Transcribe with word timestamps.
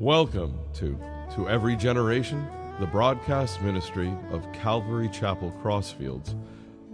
Welcome 0.00 0.58
to 0.76 0.98
To 1.34 1.50
Every 1.50 1.76
Generation, 1.76 2.48
the 2.78 2.86
broadcast 2.86 3.60
ministry 3.60 4.10
of 4.30 4.50
Calvary 4.50 5.10
Chapel 5.10 5.54
Crossfields, 5.62 6.34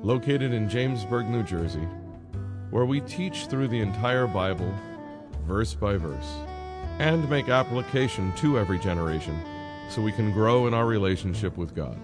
located 0.03 0.53
in 0.53 0.69
Jamesburg, 0.69 1.29
New 1.29 1.45
Jersey, 1.45 1.87
where 2.71 2.85
we 2.85 3.01
teach 3.03 3.47
through 3.47 3.69
the 3.69 3.79
entire 3.79 4.27
Bible, 4.27 4.75
verse 5.47 5.73
by 5.73 5.97
verse, 5.97 6.27
and 6.99 7.31
make 7.31 7.49
application 7.49 8.33
to 8.39 8.59
every 8.59 8.81
generation 8.81 9.41
so 9.89 10.03
we 10.03 10.11
can 10.11 10.33
grow 10.33 10.67
in 10.67 10.75
our 10.75 10.87
relationship 10.87 11.57
with 11.57 11.77
God. 11.77 11.97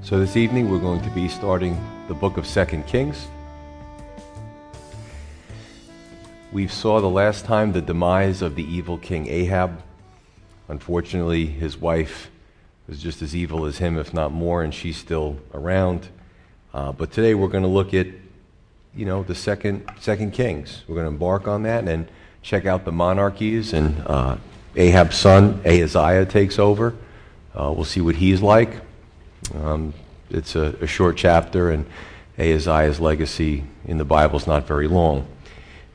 So 0.00 0.20
this 0.20 0.36
evening 0.36 0.70
we're 0.70 0.78
going 0.78 1.02
to 1.02 1.10
be 1.10 1.26
starting 1.26 1.76
the 2.06 2.14
book 2.14 2.36
of 2.36 2.46
Second 2.46 2.86
Kings. 2.86 3.26
We 6.52 6.68
saw 6.68 7.00
the 7.00 7.08
last 7.08 7.46
time 7.46 7.72
the 7.72 7.80
demise 7.80 8.42
of 8.42 8.56
the 8.56 8.62
evil 8.62 8.98
king 8.98 9.26
Ahab. 9.26 9.82
Unfortunately, 10.68 11.46
his 11.46 11.78
wife 11.78 12.30
was 12.86 13.02
just 13.02 13.22
as 13.22 13.34
evil 13.34 13.64
as 13.64 13.78
him, 13.78 13.96
if 13.96 14.12
not 14.12 14.32
more, 14.32 14.62
and 14.62 14.74
she's 14.74 14.98
still 14.98 15.38
around. 15.54 16.08
Uh, 16.74 16.92
but 16.92 17.10
today 17.10 17.32
we're 17.34 17.48
going 17.48 17.62
to 17.62 17.70
look 17.70 17.94
at, 17.94 18.06
you 18.94 19.06
know, 19.06 19.22
the 19.22 19.34
second 19.34 19.90
Second 19.98 20.34
Kings. 20.34 20.82
We're 20.86 20.96
going 20.96 21.06
to 21.06 21.12
embark 21.12 21.48
on 21.48 21.62
that 21.62 21.88
and 21.88 22.06
check 22.42 22.66
out 22.66 22.84
the 22.84 22.92
monarchies. 22.92 23.72
And 23.72 24.02
uh, 24.06 24.36
Ahab's 24.76 25.16
son 25.16 25.62
Ahaziah 25.64 26.26
takes 26.26 26.58
over. 26.58 26.94
Uh, 27.58 27.72
we'll 27.74 27.86
see 27.86 28.02
what 28.02 28.16
he's 28.16 28.42
like. 28.42 28.82
Um, 29.54 29.94
it's 30.28 30.54
a, 30.54 30.76
a 30.82 30.86
short 30.86 31.16
chapter, 31.16 31.70
and 31.70 31.86
Ahaziah's 32.38 33.00
legacy 33.00 33.64
in 33.86 33.96
the 33.96 34.04
Bible 34.04 34.36
is 34.36 34.46
not 34.46 34.66
very 34.66 34.86
long. 34.86 35.26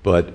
But 0.02 0.34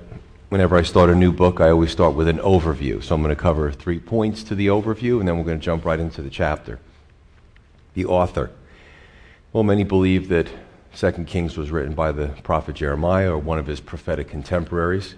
whenever 0.53 0.77
I 0.77 0.83
start 0.83 1.08
a 1.08 1.14
new 1.14 1.33
book, 1.33 1.62
I 1.62 1.70
always 1.70 1.91
start 1.91 2.14
with 2.14 2.28
an 2.28 2.36
overview. 2.36 3.03
So 3.03 3.14
I'm 3.14 3.22
going 3.22 3.34
to 3.34 3.41
cover 3.41 3.72
three 3.72 3.98
points 3.98 4.42
to 4.45 4.55
the 4.55 4.67
overview, 4.67 5.19
and 5.19 5.27
then 5.27 5.39
we're 5.39 5.45
going 5.45 5.58
to 5.58 5.64
jump 5.64 5.86
right 5.86 5.98
into 5.98 6.20
the 6.20 6.28
chapter. 6.28 6.78
The 7.95 8.05
author. 8.05 8.50
Well, 9.55 9.62
many 9.62 9.83
believe 9.83 10.28
that 10.28 10.48
Second 10.92 11.27
Kings 11.27 11.56
was 11.56 11.70
written 11.70 11.95
by 11.95 12.12
the 12.12 12.28
prophet 12.42 12.75
Jeremiah 12.75 13.33
or 13.33 13.39
one 13.39 13.58
of 13.58 13.67
his 13.67 13.80
prophetic 13.80 14.28
contemporaries. 14.28 15.14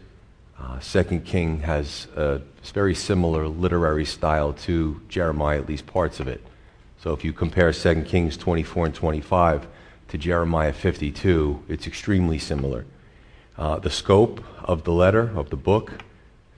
Uh, 0.56 0.78
Second 0.78 1.24
King 1.24 1.62
has 1.62 2.06
a 2.14 2.40
very 2.62 2.94
similar 2.94 3.48
literary 3.48 4.05
style 4.05 4.52
to 4.52 5.00
Jeremiah, 5.08 5.58
at 5.58 5.68
least 5.68 5.84
parts 5.88 6.20
of 6.20 6.28
it. 6.28 6.46
So 7.00 7.12
if 7.12 7.24
you 7.24 7.32
compare 7.32 7.72
Second 7.72 8.05
Kings 8.05 8.36
24 8.36 8.86
and 8.86 8.94
25 8.94 9.66
to 10.10 10.16
Jeremiah 10.16 10.72
52, 10.72 11.64
it's 11.68 11.88
extremely 11.88 12.38
similar. 12.38 12.86
Uh, 13.56 13.78
the 13.78 13.91
scope 13.91 14.42
of 14.64 14.83
the 14.83 14.92
letter, 14.92 15.30
of 15.36 15.50
the 15.50 15.56
book. 15.56 15.92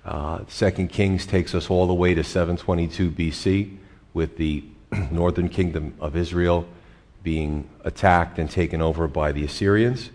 Uh, 0.05 0.41
Second 0.49 0.89
Kings 0.89 1.27
takes 1.27 1.55
us 1.55 1.69
all 1.69 1.87
the 1.87 1.95
way 1.95 2.15
to 2.15 2.25
722 2.25 3.11
BC 3.11 3.77
with 4.15 4.39
the 4.39 4.65
northern 5.11 5.51
kingdom 5.51 5.95
of 6.01 6.17
Israel 6.17 6.67
being 7.23 7.69
attacked 7.85 8.39
and 8.39 8.51
taken 8.51 8.81
over 8.81 9.07
by 9.09 9.33
the 9.33 9.45
Assyrians. 9.45 10.11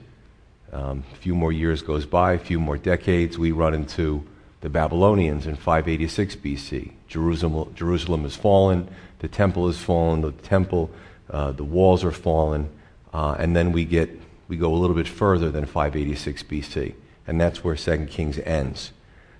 Um, 0.71 1.03
a 1.11 1.15
few 1.17 1.35
more 1.35 1.51
years 1.51 1.81
goes 1.83 2.05
by, 2.05 2.33
a 2.33 2.39
few 2.39 2.59
more 2.59 2.77
decades, 2.77 3.37
we 3.37 3.51
run 3.51 3.73
into 3.73 4.25
the 4.61 4.69
Babylonians 4.69 5.45
in 5.45 5.57
586 5.57 6.37
BC. 6.37 6.93
Jerusalem, 7.07 7.75
Jerusalem 7.75 8.23
has 8.23 8.35
fallen, 8.35 8.87
the 9.19 9.27
temple 9.27 9.67
has 9.67 9.77
fallen, 9.77 10.21
the 10.21 10.31
temple, 10.31 10.89
uh, 11.29 11.51
the 11.51 11.63
walls 11.63 12.03
are 12.03 12.11
fallen, 12.11 12.69
uh, 13.13 13.35
and 13.37 13.55
then 13.55 13.71
we 13.71 13.85
get 13.85 14.09
we 14.51 14.57
go 14.57 14.73
a 14.73 14.75
little 14.75 14.97
bit 14.97 15.07
further 15.07 15.49
than 15.49 15.65
586 15.65 16.43
BC, 16.43 16.93
and 17.25 17.39
that's 17.39 17.63
where 17.63 17.73
2 17.73 18.07
Kings 18.07 18.37
ends. 18.39 18.91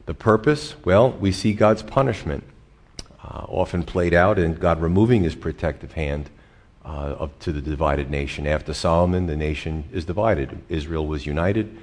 The 0.05 0.13
purpose? 0.13 0.75
Well, 0.85 1.11
we 1.11 1.33
see 1.33 1.51
God's 1.51 1.83
punishment 1.83 2.45
uh, 3.21 3.43
often 3.49 3.83
played 3.83 4.13
out 4.13 4.39
in 4.39 4.53
God 4.53 4.81
removing 4.81 5.23
his 5.23 5.35
protective 5.35 5.91
hand 5.91 6.29
uh, 6.85 7.15
of, 7.19 7.37
to 7.39 7.51
the 7.51 7.59
divided 7.59 8.09
nation. 8.09 8.47
After 8.47 8.73
Solomon, 8.73 9.27
the 9.27 9.35
nation 9.35 9.83
is 9.91 10.05
divided. 10.05 10.57
Israel 10.69 11.05
was 11.05 11.25
united. 11.25 11.77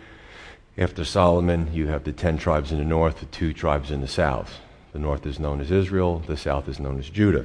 After 0.78 1.04
Solomon, 1.04 1.68
you 1.74 1.88
have 1.88 2.04
the 2.04 2.12
ten 2.12 2.38
tribes 2.38 2.72
in 2.72 2.78
the 2.78 2.84
north, 2.84 3.20
the 3.20 3.26
two 3.26 3.52
tribes 3.52 3.90
in 3.90 4.00
the 4.00 4.08
south. 4.08 4.58
The 4.92 4.98
north 4.98 5.26
is 5.26 5.38
known 5.38 5.60
as 5.60 5.70
Israel, 5.70 6.20
the 6.20 6.38
south 6.38 6.66
is 6.66 6.80
known 6.80 6.98
as 6.98 7.10
Judah. 7.10 7.44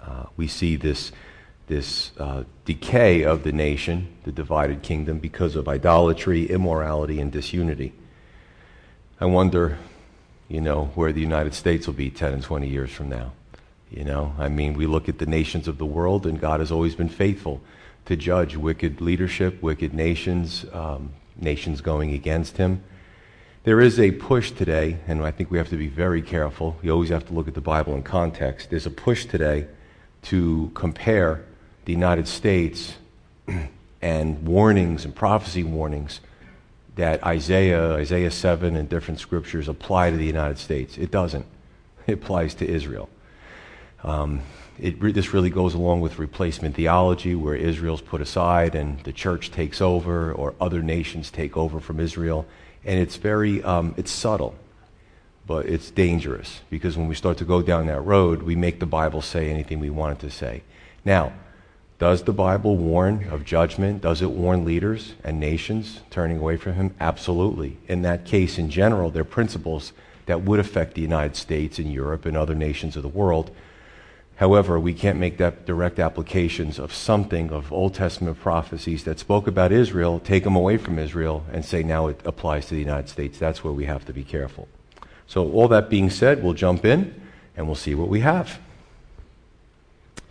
Uh, 0.00 0.26
we 0.36 0.46
see 0.46 0.76
this 0.76 1.10
this 1.66 2.12
uh, 2.18 2.44
decay 2.64 3.22
of 3.22 3.44
the 3.44 3.52
nation, 3.52 4.08
the 4.24 4.32
divided 4.32 4.82
kingdom, 4.82 5.18
because 5.18 5.56
of 5.56 5.68
idolatry, 5.68 6.46
immorality, 6.46 7.20
and 7.20 7.30
disunity. 7.30 7.92
I 9.20 9.26
wonder, 9.26 9.78
you 10.48 10.60
know, 10.60 10.86
where 10.94 11.12
the 11.12 11.20
United 11.20 11.54
States 11.54 11.86
will 11.86 11.94
be 11.94 12.10
10 12.10 12.34
and 12.34 12.42
20 12.42 12.68
years 12.68 12.90
from 12.90 13.08
now. 13.08 13.32
You 13.90 14.04
know, 14.04 14.34
I 14.38 14.48
mean, 14.48 14.74
we 14.74 14.86
look 14.86 15.08
at 15.08 15.18
the 15.18 15.26
nations 15.26 15.68
of 15.68 15.78
the 15.78 15.86
world, 15.86 16.26
and 16.26 16.40
God 16.40 16.60
has 16.60 16.72
always 16.72 16.94
been 16.94 17.08
faithful 17.08 17.60
to 18.06 18.16
judge 18.16 18.56
wicked 18.56 19.00
leadership, 19.00 19.62
wicked 19.62 19.94
nations, 19.94 20.64
um, 20.72 21.12
nations 21.36 21.80
going 21.80 22.12
against 22.12 22.56
Him. 22.56 22.82
There 23.64 23.80
is 23.80 24.00
a 24.00 24.10
push 24.10 24.50
today, 24.50 24.98
and 25.06 25.22
I 25.22 25.30
think 25.30 25.50
we 25.50 25.58
have 25.58 25.68
to 25.68 25.76
be 25.76 25.86
very 25.86 26.20
careful. 26.20 26.76
You 26.82 26.90
always 26.90 27.10
have 27.10 27.26
to 27.28 27.32
look 27.32 27.46
at 27.46 27.54
the 27.54 27.60
Bible 27.60 27.94
in 27.94 28.02
context. 28.02 28.70
There's 28.70 28.86
a 28.86 28.90
push 28.90 29.26
today 29.26 29.68
to 30.22 30.72
compare 30.74 31.44
the 31.84 31.92
United 31.92 32.28
States 32.28 32.96
and 34.02 34.46
warnings 34.46 35.04
and 35.04 35.14
prophecy 35.14 35.64
warnings 35.64 36.20
that 36.96 37.24
Isaiah, 37.24 37.94
Isaiah 37.94 38.30
7, 38.30 38.76
and 38.76 38.88
different 38.88 39.20
scriptures 39.20 39.68
apply 39.68 40.10
to 40.10 40.16
the 40.16 40.26
United 40.26 40.58
States. 40.58 40.98
It 40.98 41.10
doesn't. 41.10 41.46
It 42.06 42.14
applies 42.14 42.54
to 42.54 42.68
Israel. 42.68 43.08
Um, 44.02 44.42
it, 44.78 45.00
this 45.14 45.32
really 45.32 45.50
goes 45.50 45.74
along 45.74 46.00
with 46.00 46.18
replacement 46.18 46.74
theology, 46.74 47.36
where 47.36 47.54
Israel's 47.54 48.00
put 48.00 48.20
aside 48.20 48.74
and 48.74 48.98
the 49.04 49.12
church 49.12 49.52
takes 49.52 49.80
over, 49.80 50.32
or 50.32 50.54
other 50.60 50.82
nations 50.82 51.30
take 51.30 51.56
over 51.56 51.78
from 51.78 52.00
Israel. 52.00 52.44
And 52.84 52.98
it's 52.98 53.16
very, 53.16 53.62
um, 53.62 53.94
it's 53.96 54.10
subtle, 54.10 54.56
but 55.46 55.66
it's 55.66 55.92
dangerous 55.92 56.62
because 56.70 56.96
when 56.96 57.06
we 57.06 57.14
start 57.14 57.38
to 57.38 57.44
go 57.44 57.62
down 57.62 57.86
that 57.86 58.00
road, 58.00 58.42
we 58.42 58.56
make 58.56 58.80
the 58.80 58.86
Bible 58.86 59.22
say 59.22 59.48
anything 59.48 59.78
we 59.78 59.90
want 59.90 60.18
it 60.18 60.26
to 60.26 60.30
say. 60.30 60.62
Now, 61.04 61.32
does 62.02 62.24
the 62.24 62.32
Bible 62.32 62.76
warn 62.76 63.28
of 63.30 63.44
judgment? 63.44 64.02
Does 64.02 64.22
it 64.22 64.30
warn 64.32 64.64
leaders 64.64 65.14
and 65.22 65.38
nations 65.38 66.00
turning 66.10 66.38
away 66.38 66.56
from 66.56 66.72
Him? 66.72 66.92
Absolutely. 66.98 67.76
In 67.86 68.02
that 68.02 68.24
case, 68.24 68.58
in 68.58 68.70
general, 68.70 69.12
there 69.12 69.20
are 69.20 69.24
principles 69.24 69.92
that 70.26 70.42
would 70.42 70.58
affect 70.58 70.94
the 70.94 71.00
United 71.00 71.36
States 71.36 71.78
and 71.78 71.92
Europe 71.92 72.26
and 72.26 72.36
other 72.36 72.56
nations 72.56 72.96
of 72.96 73.04
the 73.04 73.08
world. 73.08 73.52
However, 74.34 74.80
we 74.80 74.94
can't 74.94 75.20
make 75.20 75.38
that 75.38 75.64
direct 75.64 76.00
applications 76.00 76.80
of 76.80 76.92
something 76.92 77.52
of 77.52 77.72
Old 77.72 77.94
Testament 77.94 78.40
prophecies 78.40 79.04
that 79.04 79.20
spoke 79.20 79.46
about 79.46 79.70
Israel, 79.70 80.18
take 80.18 80.42
them 80.42 80.56
away 80.56 80.78
from 80.78 80.98
Israel, 80.98 81.44
and 81.52 81.64
say 81.64 81.84
now 81.84 82.08
it 82.08 82.20
applies 82.24 82.66
to 82.66 82.74
the 82.74 82.80
United 82.80 83.10
States. 83.10 83.38
That's 83.38 83.62
where 83.62 83.72
we 83.72 83.84
have 83.84 84.04
to 84.06 84.12
be 84.12 84.24
careful. 84.24 84.66
So, 85.28 85.48
all 85.52 85.68
that 85.68 85.88
being 85.88 86.10
said, 86.10 86.42
we'll 86.42 86.54
jump 86.54 86.84
in 86.84 87.14
and 87.56 87.66
we'll 87.66 87.76
see 87.76 87.94
what 87.94 88.08
we 88.08 88.22
have. 88.22 88.58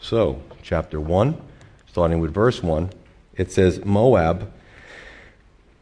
So, 0.01 0.41
chapter 0.61 0.99
1 0.99 1.47
starting 1.91 2.21
with 2.21 2.33
verse 2.33 2.63
1, 2.63 2.89
it 3.35 3.51
says, 3.51 3.83
Moab 3.83 4.49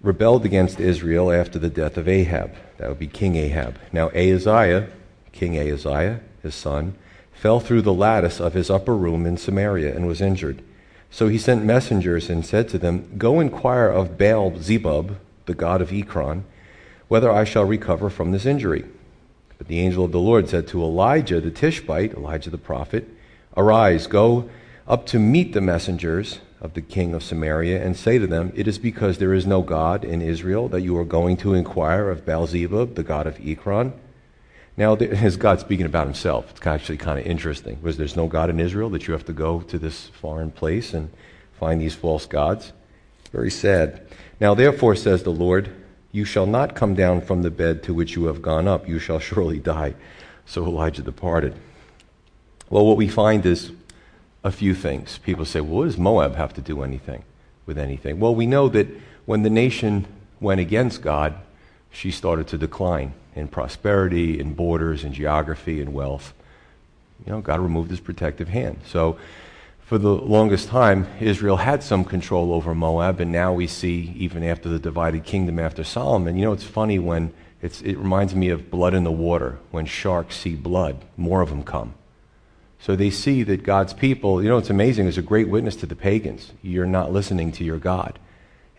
rebelled 0.02 0.44
against 0.44 0.80
Israel 0.80 1.32
after 1.32 1.60
the 1.60 1.70
death 1.70 1.98
of 1.98 2.08
Ahab. 2.08 2.56
That 2.80 2.90
would 2.90 2.98
be 2.98 3.06
King 3.06 3.36
Ahab. 3.36 3.78
Now, 3.94 4.08
Ahaziah, 4.10 4.90
King 5.34 5.60
Ahaziah, 5.60 6.22
his 6.42 6.56
son, 6.56 6.96
fell 7.32 7.60
through 7.60 7.84
the 7.84 7.94
lattice 7.94 8.42
of 8.42 8.56
his 8.56 8.72
upper 8.72 8.96
room 8.96 9.28
in 9.28 9.38
Samaria 9.38 9.96
and 9.96 10.08
was 10.08 10.20
injured. 10.20 10.64
So 11.12 11.28
he 11.28 11.38
sent 11.38 11.64
messengers 11.64 12.28
and 12.28 12.44
said 12.44 12.70
to 12.70 12.80
them, 12.80 13.16
Go 13.20 13.40
inquire 13.40 13.90
of 13.90 14.18
Baal 14.18 14.58
Zebub, 14.60 15.16
the 15.46 15.54
god 15.54 15.80
of 15.80 15.94
Ekron, 15.94 16.44
whether 17.08 17.32
I 17.32 17.44
shall 17.44 17.66
recover 17.66 18.10
from 18.10 18.32
this 18.32 18.48
injury. 18.48 18.84
But 19.60 19.68
the 19.68 19.80
angel 19.80 20.06
of 20.06 20.12
the 20.12 20.20
Lord 20.20 20.50
said 20.50 20.68
to 20.70 20.82
Elijah 20.82 21.40
the 21.40 21.52
Tishbite, 21.52 22.16
Elijah 22.16 22.50
the 22.50 22.58
prophet, 22.58 23.08
Arise, 23.56 24.08
go 24.08 24.50
up 24.90 25.06
to 25.06 25.20
meet 25.20 25.54
the 25.54 25.62
messengers 25.62 26.40
of 26.60 26.74
the 26.74 26.82
king 26.82 27.14
of 27.14 27.24
Samaria 27.24 27.82
and 27.82 27.96
say 27.96 28.18
to 28.18 28.26
them, 28.26 28.52
It 28.56 28.68
is 28.68 28.80
because 28.80 29.20
there 29.20 29.34
is 29.34 29.46
no 29.46 29.62
God 29.62 30.04
in 30.04 30.22
Israel 30.22 30.68
that 30.70 30.82
you 30.82 30.98
are 30.98 31.06
going 31.06 31.38
to 31.38 31.54
inquire 31.54 32.10
of 32.10 32.26
Baalzebub, 32.26 32.96
the 32.96 33.04
god 33.04 33.28
of 33.28 33.40
Ekron. 33.40 33.94
Now, 34.76 34.96
is 34.96 35.38
God 35.38 35.60
speaking 35.60 35.86
about 35.86 36.08
himself? 36.08 36.50
It's 36.52 36.66
actually 36.66 36.98
kind 36.98 37.20
of 37.20 37.28
interesting 37.28 37.76
because 37.76 37.98
there's 37.98 38.16
no 38.16 38.28
God 38.28 38.50
in 38.50 38.60
Israel 38.60 38.90
that 38.90 39.08
you 39.08 39.14
have 39.14 39.26
to 39.26 39.34
go 39.34 39.62
to 39.62 39.78
this 39.78 40.08
foreign 40.08 40.52
place 40.52 40.94
and 40.94 41.12
find 41.60 41.80
these 41.80 41.96
false 41.96 42.26
gods. 42.26 42.74
Very 43.32 43.52
sad. 43.52 44.08
Now, 44.40 44.56
therefore, 44.56 44.96
says 44.96 45.22
the 45.22 45.30
Lord, 45.30 45.70
you 46.12 46.26
shall 46.26 46.48
not 46.48 46.76
come 46.76 46.96
down 46.96 47.22
from 47.22 47.44
the 47.44 47.52
bed 47.52 47.84
to 47.84 47.94
which 47.94 48.16
you 48.16 48.26
have 48.26 48.42
gone 48.42 48.68
up. 48.68 48.88
You 48.88 48.98
shall 48.98 49.20
surely 49.30 49.60
die. 49.60 49.94
So 50.48 50.66
Elijah 50.66 51.04
departed. 51.04 51.54
Well, 52.72 52.86
what 52.86 52.98
we 52.98 53.08
find 53.08 53.46
is 53.46 53.72
a 54.44 54.52
few 54.52 54.74
things. 54.74 55.18
People 55.20 55.46
say, 55.46 55.62
well, 55.62 55.80
what 55.80 55.86
does 55.86 55.98
Moab 55.98 56.36
have 56.36 56.54
to 56.54 56.62
do 56.62 56.84
anything 56.84 57.24
with 57.66 57.78
anything? 57.78 58.20
Well, 58.20 58.34
we 58.34 58.46
know 58.46 58.70
that 58.70 58.88
when 59.26 59.44
the 59.44 59.50
nation 59.50 60.06
went 60.40 60.62
against 60.62 61.02
God, 61.02 61.36
she 61.92 62.12
started 62.12 62.48
to 62.48 62.58
decline. 62.58 63.14
in 63.36 63.48
prosperity, 63.48 64.40
in 64.40 64.54
borders, 64.54 65.04
in 65.04 65.14
geography, 65.14 65.82
in 65.82 65.94
wealth. 65.94 66.34
You 67.26 67.32
know, 67.32 67.42
God 67.42 67.60
removed 67.60 67.90
his 67.90 68.00
protective 68.00 68.50
hand. 68.50 68.80
So, 68.86 69.18
for 69.82 69.98
the 69.98 70.14
longest 70.14 70.68
time, 70.68 71.08
Israel 71.20 71.58
had 71.58 71.82
some 71.82 72.04
control 72.04 72.54
over 72.54 72.76
Moab, 72.76 73.20
and 73.20 73.32
now 73.32 73.54
we 73.54 73.66
see, 73.66 74.14
even 74.18 74.44
after 74.44 74.70
the 74.70 74.78
divided 74.78 75.24
kingdom 75.24 75.58
after 75.58 75.84
Solomon, 75.84 76.38
you 76.38 76.46
know, 76.46 76.54
it's 76.54 76.64
funny 76.64 77.00
when 77.00 77.34
it's, 77.62 77.82
it 77.82 77.98
reminds 77.98 78.36
me 78.36 78.50
of 78.50 78.70
blood 78.70 78.94
in 78.94 79.04
the 79.04 79.12
water. 79.12 79.58
When 79.72 79.86
sharks 79.86 80.36
see 80.38 80.56
blood, 80.56 81.04
more 81.18 81.42
of 81.42 81.50
them 81.50 81.64
come. 81.64 81.96
So 82.80 82.96
they 82.96 83.10
see 83.10 83.44
that 83.44 83.64
God's 83.64 83.94
people, 83.94 84.42
you 84.42 84.50
know, 84.50 84.58
it's 84.58 84.70
amazing, 84.70 85.08
it's 85.08 85.18
a 85.18 85.22
great 85.22 85.50
witness 85.50 85.76
to 85.78 85.86
the 85.86 85.96
pagans. 85.96 86.54
You're 86.62 86.86
not 86.86 87.12
listening 87.12 87.52
to 87.54 87.64
your 87.64 87.78
God, 87.78 88.18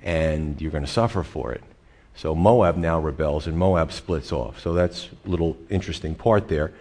and 0.03 0.61
you're 0.61 0.71
going 0.71 0.85
to 0.85 0.91
suffer 0.91 1.23
for 1.23 1.53
it. 1.53 1.63
So 2.15 2.35
Moab 2.35 2.77
now 2.77 2.99
rebels, 2.99 3.47
and 3.47 3.59
Moab 3.59 3.93
splits 3.93 4.33
off. 4.33 4.59
So 4.61 4.73
that's 4.73 5.09
a 5.25 5.29
little 5.29 5.57
interesting 5.69 6.15
part 6.15 6.49
there. 6.49 6.73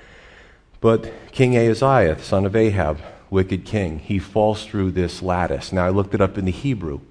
But 0.81 1.11
King 1.31 1.57
Ahaziah, 1.57 2.19
son 2.19 2.45
of 2.45 2.55
Ahab, 2.55 3.01
wicked 3.29 3.65
king. 3.65 3.99
He 3.99 4.19
falls 4.19 4.65
through 4.65 4.91
this 4.91 5.21
lattice. 5.21 5.71
Now, 5.71 5.85
I 5.85 5.89
looked 5.89 6.13
it 6.13 6.21
up 6.21 6.37
in 6.37 6.45
the 6.45 6.51
Hebrew, 6.51 7.01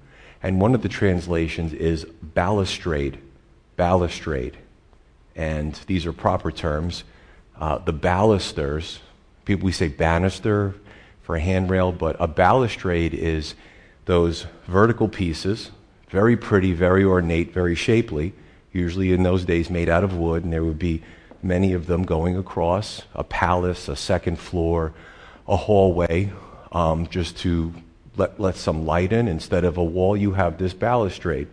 and 0.41 0.59
one 0.59 0.75
of 0.75 0.81
the 0.81 0.89
translations 0.89 1.73
is 1.73 2.05
balustrade. 2.21 3.19
Balustrade. 3.75 4.57
And 5.35 5.79
these 5.87 6.05
are 6.05 6.13
proper 6.13 6.51
terms. 6.51 7.03
Uh, 7.57 7.77
the 7.77 7.93
balusters, 7.93 8.99
people 9.49 9.65
we 9.65 9.71
say 9.71 9.87
banister 9.87 10.75
for 11.23 11.35
a 11.35 11.39
handrail, 11.39 11.91
but 11.91 12.15
a 12.19 12.27
balustrade 12.27 13.15
is 13.15 13.55
those 14.05 14.45
vertical 14.67 15.07
pieces, 15.07 15.71
very 16.09 16.37
pretty, 16.37 16.71
very 16.71 17.03
ornate, 17.03 17.51
very 17.51 17.73
shapely, 17.73 18.31
usually 18.71 19.11
in 19.11 19.23
those 19.23 19.43
days 19.45 19.71
made 19.71 19.89
out 19.89 20.03
of 20.03 20.15
wood, 20.15 20.43
and 20.43 20.53
there 20.53 20.63
would 20.63 20.77
be 20.77 21.01
many 21.41 21.73
of 21.73 21.87
them 21.87 22.03
going 22.03 22.37
across 22.37 23.01
a 23.15 23.23
palace, 23.23 23.89
a 23.89 23.95
second 23.95 24.37
floor, 24.37 24.93
a 25.47 25.57
hallway 25.57 26.31
um, 26.71 27.07
just 27.07 27.35
to 27.35 27.73
let, 28.17 28.39
let 28.39 28.55
some 28.55 28.85
light 28.85 29.11
in. 29.11 29.27
Instead 29.27 29.63
of 29.63 29.77
a 29.77 29.83
wall, 29.83 30.15
you 30.15 30.33
have 30.33 30.59
this 30.59 30.75
balustrade. 30.75 31.47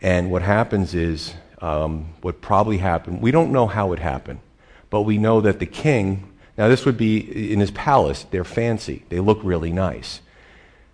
And 0.00 0.30
what 0.30 0.40
happens 0.40 0.94
is, 0.94 1.34
um, 1.60 2.14
what 2.22 2.40
probably 2.40 2.78
happened, 2.78 3.20
we 3.20 3.32
don't 3.32 3.52
know 3.52 3.66
how 3.66 3.92
it 3.92 3.98
happened, 3.98 4.40
but 4.88 5.02
we 5.02 5.18
know 5.18 5.42
that 5.42 5.58
the 5.58 5.66
king, 5.66 6.31
now 6.56 6.68
this 6.68 6.84
would 6.84 6.96
be 6.96 7.52
in 7.52 7.60
his 7.60 7.70
palace, 7.70 8.26
they're 8.30 8.44
fancy, 8.44 9.04
they 9.08 9.20
look 9.20 9.40
really 9.42 9.72
nice. 9.72 10.20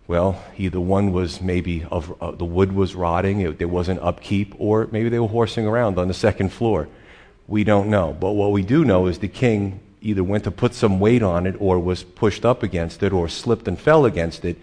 Well, 0.07 0.43
either 0.57 0.81
one 0.81 1.13
was 1.13 1.43
maybe 1.43 1.85
of, 1.91 2.15
uh, 2.23 2.31
the 2.31 2.45
wood 2.45 2.73
was 2.73 2.95
rotting, 2.95 3.41
it, 3.41 3.59
there 3.59 3.69
wasn't 3.69 4.01
upkeep, 4.01 4.55
or 4.59 4.89
maybe 4.91 5.11
they 5.11 5.19
were 5.19 5.29
horsing 5.29 5.67
around 5.67 5.99
on 5.99 6.09
the 6.09 6.15
second 6.15 6.51
floor. 6.51 6.89
We 7.47 7.63
don't 7.63 7.91
know. 7.91 8.17
But 8.19 8.33
what 8.33 8.53
we 8.53 8.63
do 8.63 8.85
know 8.85 9.07
is 9.07 9.19
the 9.19 9.29
king 9.29 9.81
either 10.01 10.25
went 10.25 10.45
to 10.45 10.51
put 10.51 10.75
some 10.75 11.01
weight 11.01 11.23
on 11.23 11.47
it 11.47 11.57
or 11.59 11.79
was 11.79 12.05
pushed 12.05 12.47
up 12.47 12.63
against 12.63 13.03
it 13.03 13.13
or 13.13 13.29
slipped 13.29 13.69
and 13.69 13.79
fell 13.79 14.07
against 14.07 14.45
it, 14.45 14.57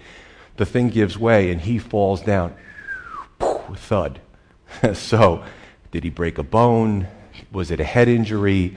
the 0.58 0.66
thing 0.66 0.90
gives 0.90 1.18
way 1.18 1.52
and 1.52 1.62
he 1.62 1.78
falls 1.78 2.22
down. 2.22 2.56
Thud. 3.40 4.20
so, 4.94 5.44
did 5.92 6.04
he 6.04 6.10
break 6.10 6.38
a 6.38 6.44
bone? 6.44 7.08
Was 7.52 7.72
it 7.72 7.80
a 7.80 7.84
head 7.84 8.08
injury? 8.08 8.76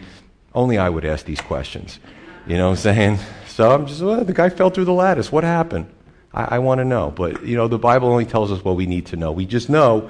Only 0.55 0.79
I 0.79 0.89
would 0.89 1.05
ask 1.05 1.25
these 1.25 1.41
questions. 1.41 1.99
You 2.47 2.56
know 2.56 2.71
what 2.71 2.79
I'm 2.79 2.95
saying? 2.95 3.19
So 3.49 3.71
I'm 3.71 3.87
just, 3.87 4.00
well, 4.00 4.25
the 4.25 4.33
guy 4.33 4.49
fell 4.49 4.71
through 4.71 4.87
the 4.87 4.93
lattice. 4.93 5.31
What 5.31 5.45
happened? 5.45 5.87
I, 6.33 6.56
I 6.56 6.59
want 6.61 6.79
to 6.79 6.85
know. 6.85 7.11
But, 7.11 7.45
you 7.45 7.56
know, 7.56 7.69
the 7.69 7.79
Bible 7.79 8.09
only 8.09 8.25
tells 8.25 8.50
us 8.50 8.65
what 8.65 8.77
we 8.77 8.87
need 8.87 9.06
to 9.06 9.17
know. 9.17 9.33
We 9.33 9.47
just 9.47 9.69
know 9.69 10.09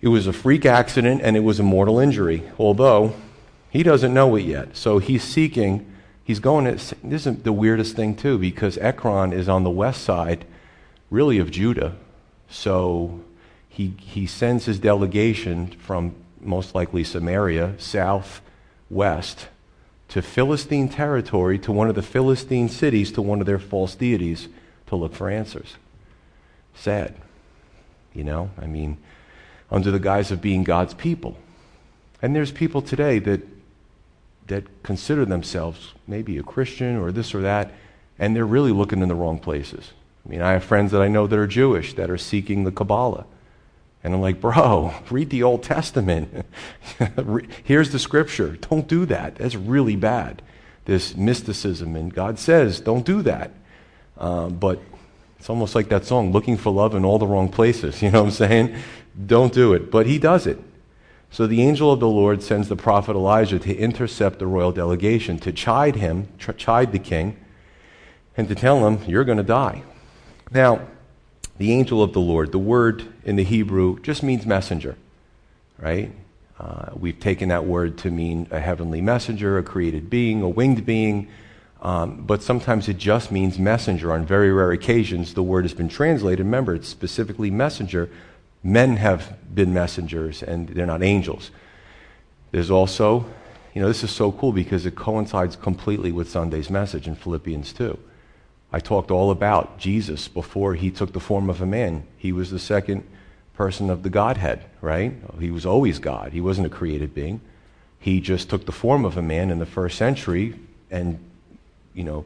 it 0.00 0.08
was 0.08 0.26
a 0.26 0.32
freak 0.32 0.64
accident 0.64 1.22
and 1.22 1.36
it 1.36 1.40
was 1.40 1.58
a 1.58 1.62
mortal 1.62 1.98
injury, 1.98 2.42
although 2.58 3.14
he 3.70 3.82
doesn't 3.82 4.14
know 4.14 4.36
it 4.36 4.44
yet. 4.44 4.76
So 4.76 4.98
he's 4.98 5.24
seeking, 5.24 5.90
he's 6.22 6.40
going 6.40 6.64
to, 6.66 6.94
this 7.02 7.26
is 7.26 7.42
the 7.42 7.52
weirdest 7.52 7.96
thing 7.96 8.14
too, 8.14 8.38
because 8.38 8.78
Ekron 8.78 9.32
is 9.32 9.48
on 9.48 9.64
the 9.64 9.70
west 9.70 10.02
side, 10.02 10.44
really, 11.10 11.38
of 11.38 11.50
Judah. 11.50 11.96
So 12.48 13.20
he, 13.68 13.94
he 13.98 14.26
sends 14.26 14.66
his 14.66 14.78
delegation 14.78 15.68
from 15.78 16.14
most 16.40 16.74
likely 16.74 17.02
Samaria, 17.02 17.74
southwest, 18.88 19.48
to 20.08 20.22
Philistine 20.22 20.88
territory, 20.88 21.58
to 21.58 21.72
one 21.72 21.88
of 21.88 21.94
the 21.94 22.02
Philistine 22.02 22.68
cities, 22.68 23.12
to 23.12 23.22
one 23.22 23.40
of 23.40 23.46
their 23.46 23.58
false 23.58 23.94
deities, 23.94 24.48
to 24.86 24.96
look 24.96 25.14
for 25.14 25.28
answers. 25.28 25.76
Sad. 26.74 27.14
You 28.14 28.24
know, 28.24 28.50
I 28.60 28.66
mean, 28.66 28.96
under 29.70 29.90
the 29.90 29.98
guise 29.98 30.30
of 30.30 30.40
being 30.40 30.64
God's 30.64 30.94
people. 30.94 31.36
And 32.22 32.34
there's 32.34 32.50
people 32.50 32.82
today 32.82 33.18
that 33.20 33.42
that 34.46 34.64
consider 34.82 35.26
themselves 35.26 35.92
maybe 36.06 36.38
a 36.38 36.42
Christian 36.42 36.96
or 36.96 37.12
this 37.12 37.34
or 37.34 37.42
that, 37.42 37.70
and 38.18 38.34
they're 38.34 38.46
really 38.46 38.72
looking 38.72 39.02
in 39.02 39.08
the 39.08 39.14
wrong 39.14 39.38
places. 39.38 39.92
I 40.24 40.30
mean, 40.30 40.40
I 40.40 40.52
have 40.52 40.64
friends 40.64 40.90
that 40.92 41.02
I 41.02 41.08
know 41.08 41.26
that 41.26 41.38
are 41.38 41.46
Jewish 41.46 41.92
that 41.94 42.08
are 42.08 42.16
seeking 42.16 42.64
the 42.64 42.72
Kabbalah. 42.72 43.26
And 44.04 44.14
I'm 44.14 44.20
like, 44.20 44.40
bro, 44.40 44.94
read 45.10 45.30
the 45.30 45.42
Old 45.42 45.62
Testament. 45.62 46.46
Here's 47.64 47.90
the 47.90 47.98
scripture. 47.98 48.56
Don't 48.56 48.86
do 48.86 49.06
that. 49.06 49.36
That's 49.36 49.54
really 49.54 49.96
bad. 49.96 50.42
This 50.84 51.16
mysticism. 51.16 51.96
And 51.96 52.12
God 52.12 52.38
says, 52.38 52.80
don't 52.80 53.04
do 53.04 53.22
that. 53.22 53.50
Uh, 54.16 54.48
but 54.48 54.80
it's 55.38 55.50
almost 55.50 55.74
like 55.74 55.88
that 55.90 56.04
song, 56.04 56.32
looking 56.32 56.56
for 56.56 56.72
love 56.72 56.94
in 56.94 57.04
all 57.04 57.18
the 57.18 57.26
wrong 57.26 57.48
places. 57.48 58.02
You 58.08 58.10
know 58.10 58.22
what 58.22 58.28
I'm 58.28 58.32
saying? 58.32 58.76
Don't 59.26 59.52
do 59.52 59.74
it. 59.74 59.90
But 59.90 60.06
he 60.06 60.18
does 60.18 60.46
it. 60.46 60.58
So 61.30 61.46
the 61.46 61.62
angel 61.62 61.92
of 61.92 62.00
the 62.00 62.08
Lord 62.08 62.42
sends 62.42 62.68
the 62.68 62.76
prophet 62.76 63.14
Elijah 63.14 63.58
to 63.58 63.76
intercept 63.76 64.38
the 64.38 64.46
royal 64.46 64.72
delegation, 64.72 65.38
to 65.40 65.52
chide 65.52 65.96
him, 65.96 66.28
chide 66.56 66.92
the 66.92 66.98
king, 66.98 67.36
and 68.36 68.48
to 68.48 68.54
tell 68.54 68.86
him, 68.86 69.00
You're 69.06 69.24
going 69.24 69.38
to 69.38 69.44
die. 69.44 69.82
Now, 70.50 70.88
the 71.58 71.72
angel 71.72 72.02
of 72.02 72.12
the 72.12 72.20
Lord, 72.20 72.52
the 72.52 72.58
word 72.58 73.04
in 73.24 73.36
the 73.36 73.44
Hebrew 73.44 74.00
just 74.00 74.22
means 74.22 74.46
messenger, 74.46 74.96
right? 75.78 76.12
Uh, 76.58 76.90
we've 76.94 77.20
taken 77.20 77.50
that 77.50 77.66
word 77.66 77.98
to 77.98 78.10
mean 78.10 78.48
a 78.50 78.60
heavenly 78.60 79.00
messenger, 79.00 79.58
a 79.58 79.62
created 79.62 80.08
being, 80.08 80.42
a 80.42 80.48
winged 80.48 80.86
being, 80.86 81.28
um, 81.82 82.24
but 82.24 82.42
sometimes 82.42 82.88
it 82.88 82.98
just 82.98 83.30
means 83.30 83.58
messenger. 83.58 84.12
On 84.12 84.24
very 84.24 84.52
rare 84.52 84.72
occasions, 84.72 85.34
the 85.34 85.42
word 85.42 85.64
has 85.64 85.74
been 85.74 85.88
translated. 85.88 86.44
Remember, 86.44 86.74
it's 86.74 86.88
specifically 86.88 87.50
messenger 87.50 88.08
men 88.62 88.96
have 88.96 89.36
been 89.54 89.72
messengers 89.72 90.42
and 90.42 90.68
they're 90.68 90.86
not 90.86 91.02
angels. 91.02 91.50
There's 92.50 92.70
also, 92.70 93.24
you 93.74 93.82
know, 93.82 93.88
this 93.88 94.02
is 94.02 94.10
so 94.10 94.32
cool 94.32 94.52
because 94.52 94.86
it 94.86 94.96
coincides 94.96 95.56
completely 95.56 96.12
with 96.12 96.28
Sunday's 96.28 96.70
message 96.70 97.06
in 97.06 97.14
Philippians 97.14 97.72
2. 97.72 97.98
I 98.72 98.80
talked 98.80 99.10
all 99.10 99.30
about 99.30 99.78
Jesus 99.78 100.28
before 100.28 100.74
he 100.74 100.90
took 100.90 101.12
the 101.12 101.20
form 101.20 101.48
of 101.48 101.62
a 101.62 101.66
man. 101.66 102.04
He 102.18 102.32
was 102.32 102.50
the 102.50 102.58
second 102.58 103.06
person 103.54 103.90
of 103.90 104.02
the 104.02 104.10
Godhead, 104.10 104.64
right? 104.80 105.12
He 105.40 105.50
was 105.50 105.64
always 105.64 105.98
God. 105.98 106.32
He 106.32 106.40
wasn't 106.40 106.66
a 106.66 106.70
created 106.70 107.14
being. 107.14 107.40
He 107.98 108.20
just 108.20 108.48
took 108.50 108.66
the 108.66 108.72
form 108.72 109.04
of 109.04 109.16
a 109.16 109.22
man 109.22 109.50
in 109.50 109.58
the 109.58 109.66
first 109.66 109.98
century 109.98 110.54
and, 110.90 111.18
you 111.94 112.04
know, 112.04 112.24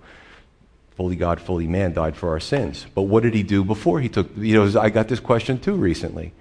fully 0.96 1.16
God, 1.16 1.40
fully 1.40 1.66
man, 1.66 1.94
died 1.94 2.16
for 2.16 2.30
our 2.30 2.40
sins. 2.40 2.86
But 2.94 3.02
what 3.02 3.22
did 3.22 3.34
he 3.34 3.42
do 3.42 3.64
before 3.64 4.00
he 4.00 4.08
took? 4.08 4.28
You 4.36 4.64
know, 4.64 4.80
I 4.80 4.90
got 4.90 5.08
this 5.08 5.20
question 5.20 5.58
too 5.58 5.74
recently. 5.74 6.32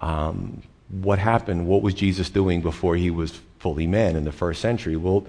Um, 0.00 0.62
what 0.88 1.18
happened? 1.18 1.66
What 1.66 1.82
was 1.82 1.94
Jesus 1.94 2.30
doing 2.30 2.60
before 2.62 2.96
he 2.96 3.10
was 3.10 3.40
fully 3.58 3.86
man 3.86 4.16
in 4.16 4.24
the 4.24 4.32
first 4.32 4.60
century? 4.60 4.96
Well, 4.96 5.26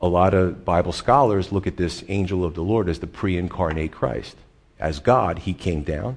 a 0.00 0.08
lot 0.08 0.34
of 0.34 0.64
Bible 0.64 0.92
scholars 0.92 1.52
look 1.52 1.66
at 1.66 1.76
this 1.76 2.04
angel 2.08 2.44
of 2.44 2.54
the 2.54 2.62
Lord 2.62 2.88
as 2.88 3.00
the 3.00 3.06
pre 3.06 3.36
incarnate 3.36 3.92
Christ. 3.92 4.36
As 4.78 5.00
God, 5.00 5.40
he 5.40 5.54
came 5.54 5.82
down. 5.82 6.16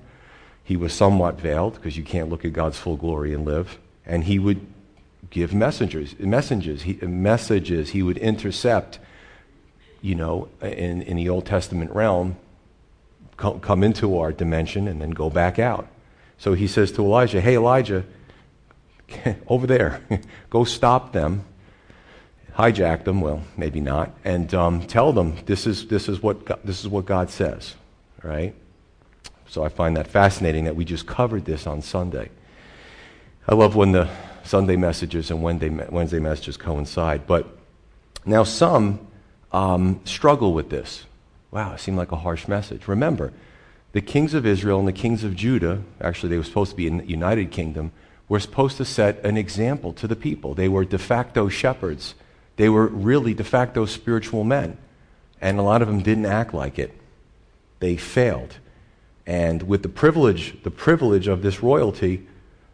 He 0.64 0.78
was 0.78 0.94
somewhat 0.94 1.42
veiled 1.42 1.76
because 1.76 1.98
you 1.98 2.04
can't 2.04 2.30
look 2.30 2.46
at 2.46 2.54
God's 2.54 2.78
full 2.78 2.96
glory 2.96 3.34
and 3.34 3.44
live. 3.44 3.80
And 4.06 4.24
he 4.24 4.38
would 4.40 4.66
give 5.30 5.54
messengers, 5.54 6.18
messages, 6.20 6.84
he, 6.84 6.94
messages. 7.02 7.90
He 7.90 8.04
would 8.04 8.18
intercept 8.18 9.00
you 10.02 10.16
know, 10.16 10.50
in, 10.62 11.02
in 11.04 11.18
the 11.18 11.30
Old 11.30 11.46
Testament 11.46 11.92
realm, 11.92 12.36
come, 13.38 13.60
come 13.60 13.84
into 13.84 14.18
our 14.18 14.32
dimension 14.32 14.88
and 14.88 15.00
then 15.00 15.12
go 15.12 15.30
back 15.30 15.60
out. 15.60 15.88
So 16.38 16.54
he 16.54 16.68
says 16.68 16.92
to 16.94 17.04
Elijah, 17.04 17.40
Hey, 17.40 17.56
Elijah, 17.56 18.04
over 19.48 19.68
there, 19.68 20.02
go 20.50 20.64
stop 20.64 21.14
them, 21.14 21.46
hijack 22.58 23.03
them, 23.03 23.22
well, 23.22 23.41
maybe 23.58 23.79
not, 23.79 24.12
and 24.24 24.53
um, 24.53 24.86
tell 24.86 25.13
them 25.13 25.36
this 25.46 25.65
is, 25.65 25.88
this, 25.88 26.10
is 26.10 26.22
what 26.22 26.46
God, 26.46 26.60
this 26.63 26.79
is 26.81 26.88
what 26.88 27.05
God 27.05 27.29
says, 27.29 27.75
right? 28.24 28.53
So 29.48 29.63
I 29.63 29.70
find 29.70 29.98
that 29.98 30.08
fascinating 30.08 30.65
that 30.65 30.75
we 30.75 30.86
just 30.86 31.08
covered 31.08 31.46
this 31.46 31.67
on 31.67 31.81
Sunday. 31.81 32.29
I 33.48 33.55
love 33.55 33.75
when 33.75 33.91
the 33.91 34.10
Sunday 34.43 34.75
messages 34.75 35.31
and 35.31 35.43
Wednesday, 35.43 35.70
Wednesday 35.70 36.20
messages 36.20 36.58
coincide, 36.58 37.27
but 37.27 37.48
now 38.25 38.43
some 38.43 39.08
um, 39.51 40.00
struggle 40.05 40.53
with 40.53 40.70
this. 40.70 41.05
Wow, 41.51 41.74
it 41.74 41.79
seemed 41.79 41.98
like 41.98 42.12
a 42.12 42.17
harsh 42.17 42.48
message. 42.48 42.88
Remember, 42.88 43.34
the 43.91 44.01
kings 44.01 44.34
of 44.34 44.46
Israel 44.46 44.79
and 44.79 44.88
the 44.88 44.93
kings 44.93 45.24
of 45.24 45.36
Judah, 45.36 45.81
actually, 46.00 46.29
they 46.29 46.38
were 46.38 46.43
supposed 46.43 46.72
to 46.72 46.77
be 46.77 46.88
a 46.88 47.03
united 47.03 47.51
kingdom, 47.51 47.91
were 48.29 48.39
supposed 48.39 48.77
to 48.77 48.86
set 48.86 49.24
an 49.25 49.36
example 49.36 49.91
to 49.93 50.08
the 50.08 50.15
people. 50.15 50.53
They 50.53 50.70
were 50.70 50.86
de 50.86 50.98
facto 50.98 51.50
shepherds. 51.50 52.15
They 52.62 52.70
were 52.70 52.86
really 52.86 53.34
de 53.34 53.44
facto 53.44 53.88
spiritual 53.88 54.44
men. 54.44 54.77
And 55.41 55.58
a 55.58 55.63
lot 55.63 55.82
of 55.82 55.88
them 55.88 56.03
didn't 56.03 56.27
act 56.27 56.53
like 56.53 56.77
it. 56.77 56.96
They 57.80 57.98
failed. 57.98 58.58
And 59.25 59.63
with 59.63 59.82
the 59.82 59.89
privilege, 59.89 60.62
the 60.62 60.70
privilege 60.70 61.27
of 61.27 61.41
this 61.41 61.63
royalty, 61.63 62.27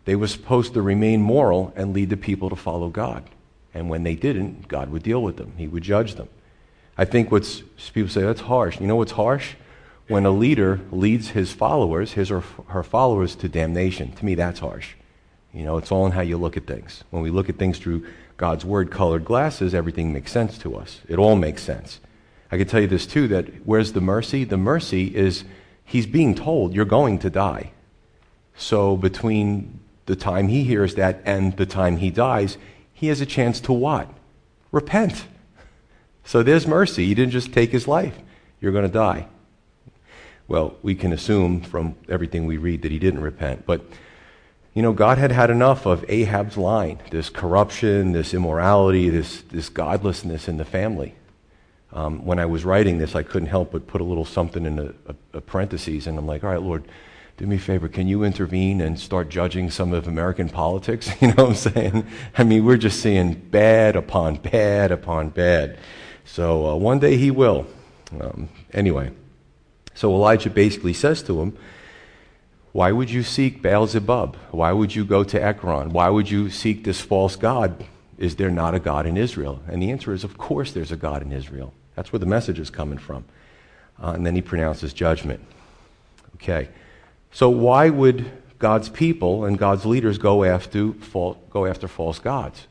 they 0.04 0.18
were 0.18 0.28
supposed 0.28 0.74
to 0.74 0.82
remain 0.82 1.22
moral 1.22 1.72
and 1.78 1.94
lead 1.94 2.10
the 2.10 2.18
people 2.18 2.50
to 2.50 2.56
follow 2.58 2.90
God. 2.90 3.30
And 3.74 3.90
when 3.90 4.04
they 4.04 4.16
didn't, 4.16 4.68
God 4.68 4.90
would 4.90 5.04
deal 5.04 5.24
with 5.24 5.38
them. 5.38 5.54
He 5.56 5.70
would 5.70 5.84
judge 5.84 6.16
them. 6.16 6.28
I 6.98 7.06
think 7.06 7.32
what's 7.32 7.62
people 7.94 8.10
say 8.10 8.24
that's 8.24 8.42
harsh. 8.42 8.82
You 8.82 8.88
know 8.88 8.98
what's 8.98 9.14
harsh? 9.14 9.56
When 10.10 10.26
a 10.26 10.32
leader 10.32 10.82
leads 10.92 11.30
his 11.30 11.54
followers, 11.54 12.12
his 12.12 12.30
or 12.30 12.42
her 12.68 12.84
followers, 12.84 13.38
to 13.38 13.48
damnation. 13.48 14.12
To 14.18 14.26
me, 14.26 14.36
that's 14.36 14.60
harsh. 14.60 14.96
You 15.54 15.64
know, 15.64 15.78
it's 15.78 15.94
all 15.94 16.06
in 16.06 16.12
how 16.12 16.20
you 16.20 16.36
look 16.38 16.58
at 16.58 16.68
things. 16.68 17.06
When 17.10 17.24
we 17.24 17.30
look 17.30 17.48
at 17.48 17.58
things 17.58 17.80
through 17.80 18.06
God's 18.38 18.64
word 18.64 18.92
colored 18.92 19.26
glasses, 19.26 19.74
everything 19.74 20.14
makes 20.14 20.32
sense 20.32 20.58
to 20.60 20.76
us. 20.76 21.02
It 21.08 21.18
all 21.18 21.36
makes 21.36 21.64
sense. 21.64 22.00
I 22.52 22.58
can 22.58 22.68
tell 22.68 22.80
you 22.80 22.88
this 22.88 23.06
too 23.06 23.28
that 23.30 23.66
where's 23.66 23.94
the 23.94 24.02
mercy? 24.02 24.44
The 24.44 24.58
mercy 24.58 25.16
is 25.16 25.44
he's 25.84 26.06
being 26.06 26.36
told 26.36 26.74
you're 26.74 26.86
going 26.86 27.20
to 27.20 27.30
die. 27.30 27.72
So 28.56 28.96
between 28.96 29.80
the 30.06 30.16
time 30.16 30.48
he 30.48 30.64
hears 30.64 30.96
that 30.96 31.22
and 31.26 31.58
the 31.58 31.66
time 31.66 31.98
he 31.98 32.10
dies, 32.10 32.58
he 32.94 33.08
has 33.08 33.22
a 33.22 33.26
chance 33.26 33.60
to 33.62 33.74
what? 33.74 34.10
Repent. 34.72 35.26
So 36.24 36.44
there's 36.44 36.68
mercy. 36.68 37.06
He 37.06 37.16
didn't 37.16 37.32
just 37.32 37.54
take 37.54 37.72
his 37.72 37.88
life. 37.88 38.18
You're 38.60 38.72
going 38.72 38.88
to 38.88 38.92
die. 38.92 39.28
Well, 40.48 40.76
we 40.82 40.96
can 40.96 41.12
assume 41.12 41.62
from 41.62 41.96
everything 42.08 42.46
we 42.46 42.58
read 42.58 42.82
that 42.84 42.92
he 42.92 43.00
didn't 43.00 43.22
repent. 43.22 43.66
But, 43.66 43.82
you 44.78 44.84
know, 44.84 44.94
God 44.94 45.18
had 45.18 45.32
had 45.32 45.50
enough 45.50 45.88
of 45.88 46.06
Ahab's 46.08 46.56
line 46.56 47.02
this 47.10 47.32
corruption, 47.32 48.12
this 48.12 48.32
immorality, 48.36 49.10
this, 49.10 49.42
this 49.50 49.70
godlessness 49.70 50.48
in 50.48 50.58
the 50.58 50.66
family. 50.66 51.16
Um, 51.92 52.24
when 52.24 52.38
I 52.38 52.46
was 52.46 52.64
writing 52.64 53.00
this, 53.00 53.16
I 53.16 53.24
couldn't 53.24 53.48
help 53.48 53.72
but 53.72 53.88
put 53.88 54.02
a 54.02 54.04
little 54.04 54.24
something 54.24 54.68
in 54.68 54.76
the 54.76 54.94
a, 55.08 55.16
a 55.38 55.42
parentheses, 55.42 56.06
and 56.06 56.16
I'm 56.20 56.28
like, 56.28 56.44
all 56.44 56.52
right, 56.52 56.62
Lord, 56.62 56.84
do 57.38 57.48
me 57.48 57.56
a 57.56 57.60
favor, 57.60 57.88
can 57.88 58.08
you 58.08 58.24
intervene 58.24 58.80
and 58.80 59.00
start 59.00 59.30
judging 59.30 59.72
some 59.72 59.94
of 59.94 60.08
American 60.08 60.48
politics? 60.48 61.10
You 61.22 61.30
know 61.30 61.46
what 61.46 61.50
I'm 61.50 61.56
saying? 61.56 62.08
I 62.38 62.44
mean, 62.44 62.64
we're 62.64 62.78
just 62.78 63.02
seeing 63.02 63.34
bad 63.34 63.96
upon 63.96 64.36
bad 64.36 64.92
upon 64.92 65.30
bad. 65.30 65.80
So 66.24 66.68
uh, 66.68 66.76
one 66.76 67.00
day 67.00 67.18
he 67.18 67.32
will. 67.32 67.66
Um, 68.22 68.50
anyway, 68.72 69.10
so 69.96 70.14
Elijah 70.14 70.52
basically 70.52 70.94
says 70.94 71.24
to 71.24 71.42
him, 71.42 71.58
Why 72.78 72.92
would 72.92 73.10
you 73.10 73.24
seek 73.24 73.64
Baal 73.64 73.88
Zebub? 73.88 74.36
Why 74.52 74.72
would 74.72 74.94
you 74.94 75.04
go 75.04 75.24
to 75.24 75.44
Ekron? 75.44 75.90
Why 75.90 76.10
would 76.10 76.30
you 76.30 76.52
seek 76.52 76.84
this 76.84 77.02
false 77.02 77.36
God? 77.36 77.84
Is 78.20 78.36
there 78.36 78.52
not 78.52 78.76
a 78.76 78.80
God 78.80 79.08
in 79.08 79.18
Israel? 79.18 79.64
And 79.68 79.82
the 79.82 79.90
answer 79.90 80.14
is, 80.14 80.24
Of 80.24 80.38
course, 80.38 80.74
there's 80.74 80.92
a 80.92 80.96
God 80.96 81.24
in 81.24 81.32
Israel. 81.32 81.74
That's 81.96 82.14
where 82.14 82.20
the 82.20 82.28
message 82.28 82.60
is 82.60 82.70
coming 82.70 83.00
from. 83.00 83.26
Uh, 84.00 84.12
and 84.12 84.24
then 84.24 84.36
he 84.36 84.44
pronounces 84.44 84.94
judgment. 84.94 85.40
Okay. 86.36 86.70
So, 87.32 87.50
why 87.50 87.90
would 87.90 88.30
God's 88.60 88.90
people 88.90 89.46
and 89.46 89.58
God's 89.58 89.84
leaders 89.84 90.20
go 90.20 90.44
after, 90.44 90.90
go 91.50 91.66
after 91.66 91.88
false 91.88 92.20
gods? 92.20 92.68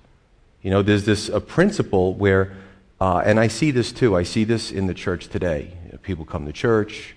You 0.63 0.71
know, 0.71 0.83
there's 0.83 1.05
this 1.05 1.29
a 1.29 1.41
principle 1.41 2.15
where, 2.15 2.53
uh, 3.01 3.23
and 3.25 3.41
I 3.41 3.49
see 3.49 3.73
this 3.73 3.91
too, 3.91 4.15
I 4.15 4.23
see 4.23 4.45
this 4.45 4.71
in 4.71 4.87
the 4.87 4.95
church 4.95 5.27
today. 5.27 5.77
People 6.05 6.25
come 6.25 6.47
to 6.47 6.53
church, 6.53 7.16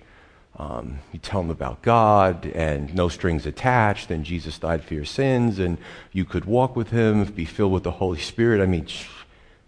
um, 0.58 0.98
you 1.12 1.18
tell 1.18 1.42
them 1.42 1.50
about 1.50 1.82
God, 1.82 2.46
and 2.46 2.94
no 2.94 3.08
strings 3.08 3.46
attached, 3.46 4.10
and 4.10 4.24
Jesus 4.24 4.58
died 4.58 4.84
for 4.84 4.94
your 4.94 5.04
sins, 5.04 5.58
and 5.58 5.78
you 6.12 6.24
could 6.24 6.44
walk 6.44 6.76
with 6.76 6.90
Him, 6.90 7.24
be 7.24 7.44
filled 7.44 7.72
with 7.72 7.84
the 7.84 7.92
Holy 7.92 8.18
Spirit. 8.18 8.60
I 8.60 8.66
mean, 8.66 8.86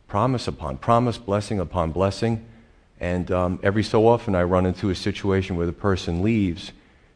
promise 0.07 0.47
upon 0.47 0.79
promise, 0.79 1.19
blessing 1.19 1.59
upon 1.59 1.93
blessing. 1.93 2.45
And 3.01 3.31
um, 3.31 3.59
every 3.63 3.83
so 3.83 4.07
often, 4.07 4.35
I 4.35 4.43
run 4.43 4.67
into 4.67 4.91
a 4.91 4.95
situation 4.95 5.57
where 5.57 5.67
the 5.67 5.73
person 5.73 6.23
leaves 6.23 6.73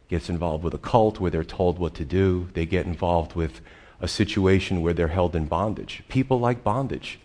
gets 0.09 0.29
involved 0.29 0.63
with 0.63 0.75
a 0.75 0.79
cult 0.79 1.21
where 1.21 1.31
they're 1.31 1.45
told 1.45 1.79
what 1.79 1.95
to 1.95 2.05
do. 2.05 2.49
They 2.55 2.67
get 2.67 2.87
involved 2.87 3.35
with 3.35 3.61
a 4.01 4.09
situation 4.09 4.83
where 4.83 4.95
they're 4.95 5.09
held 5.09 5.35
in 5.35 5.47
bondage. 5.47 6.03
People 6.09 6.39
like 6.39 6.63
bondage. 6.63 7.19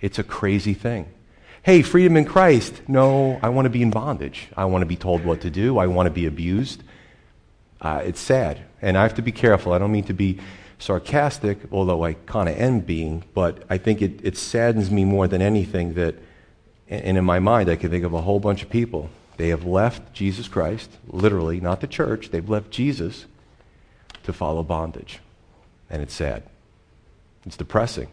It's 0.00 0.18
a 0.18 0.24
crazy 0.24 0.74
thing. 0.74 1.08
Hey, 1.62 1.82
freedom 1.82 2.16
in 2.16 2.24
Christ. 2.24 2.82
No, 2.88 3.38
I 3.42 3.48
want 3.48 3.66
to 3.66 3.70
be 3.70 3.82
in 3.82 3.90
bondage. 3.90 4.48
I 4.56 4.64
want 4.66 4.82
to 4.82 4.86
be 4.86 4.96
told 4.96 5.24
what 5.24 5.40
to 5.42 5.50
do. 5.50 5.78
I 5.78 5.86
want 5.86 6.06
to 6.06 6.10
be 6.10 6.26
abused. 6.26 6.82
Uh, 7.80 8.00
it's 8.04 8.20
sad. 8.20 8.60
And 8.80 8.96
I 8.96 9.02
have 9.02 9.14
to 9.14 9.22
be 9.22 9.32
careful. 9.32 9.72
I 9.72 9.78
don't 9.78 9.92
mean 9.92 10.04
to 10.04 10.14
be 10.14 10.38
sarcastic, 10.78 11.58
although 11.72 12.04
I 12.04 12.14
kind 12.14 12.48
of 12.48 12.56
am 12.56 12.80
being, 12.80 13.24
but 13.34 13.64
I 13.68 13.78
think 13.78 14.00
it, 14.00 14.20
it 14.22 14.36
saddens 14.36 14.90
me 14.90 15.04
more 15.04 15.26
than 15.26 15.42
anything 15.42 15.94
that, 15.94 16.14
and 16.88 17.18
in 17.18 17.24
my 17.24 17.40
mind, 17.40 17.68
I 17.68 17.76
can 17.76 17.90
think 17.90 18.04
of 18.04 18.14
a 18.14 18.20
whole 18.20 18.40
bunch 18.40 18.62
of 18.62 18.70
people 18.70 19.10
they 19.36 19.48
have 19.48 19.64
left 19.64 20.12
Jesus 20.12 20.48
Christ, 20.48 20.90
literally, 21.06 21.60
not 21.60 21.80
the 21.80 21.86
church, 21.86 22.30
they've 22.30 22.48
left 22.48 22.70
Jesus 22.70 23.26
to 24.24 24.32
follow 24.32 24.62
bondage. 24.62 25.20
And 25.90 26.02
it's 26.02 26.14
sad. 26.14 26.42
It's 27.46 27.56
depressing. 27.56 28.08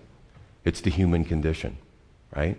It's 0.63 0.81
the 0.81 0.89
human 0.89 1.25
condition, 1.25 1.77
right? 2.35 2.57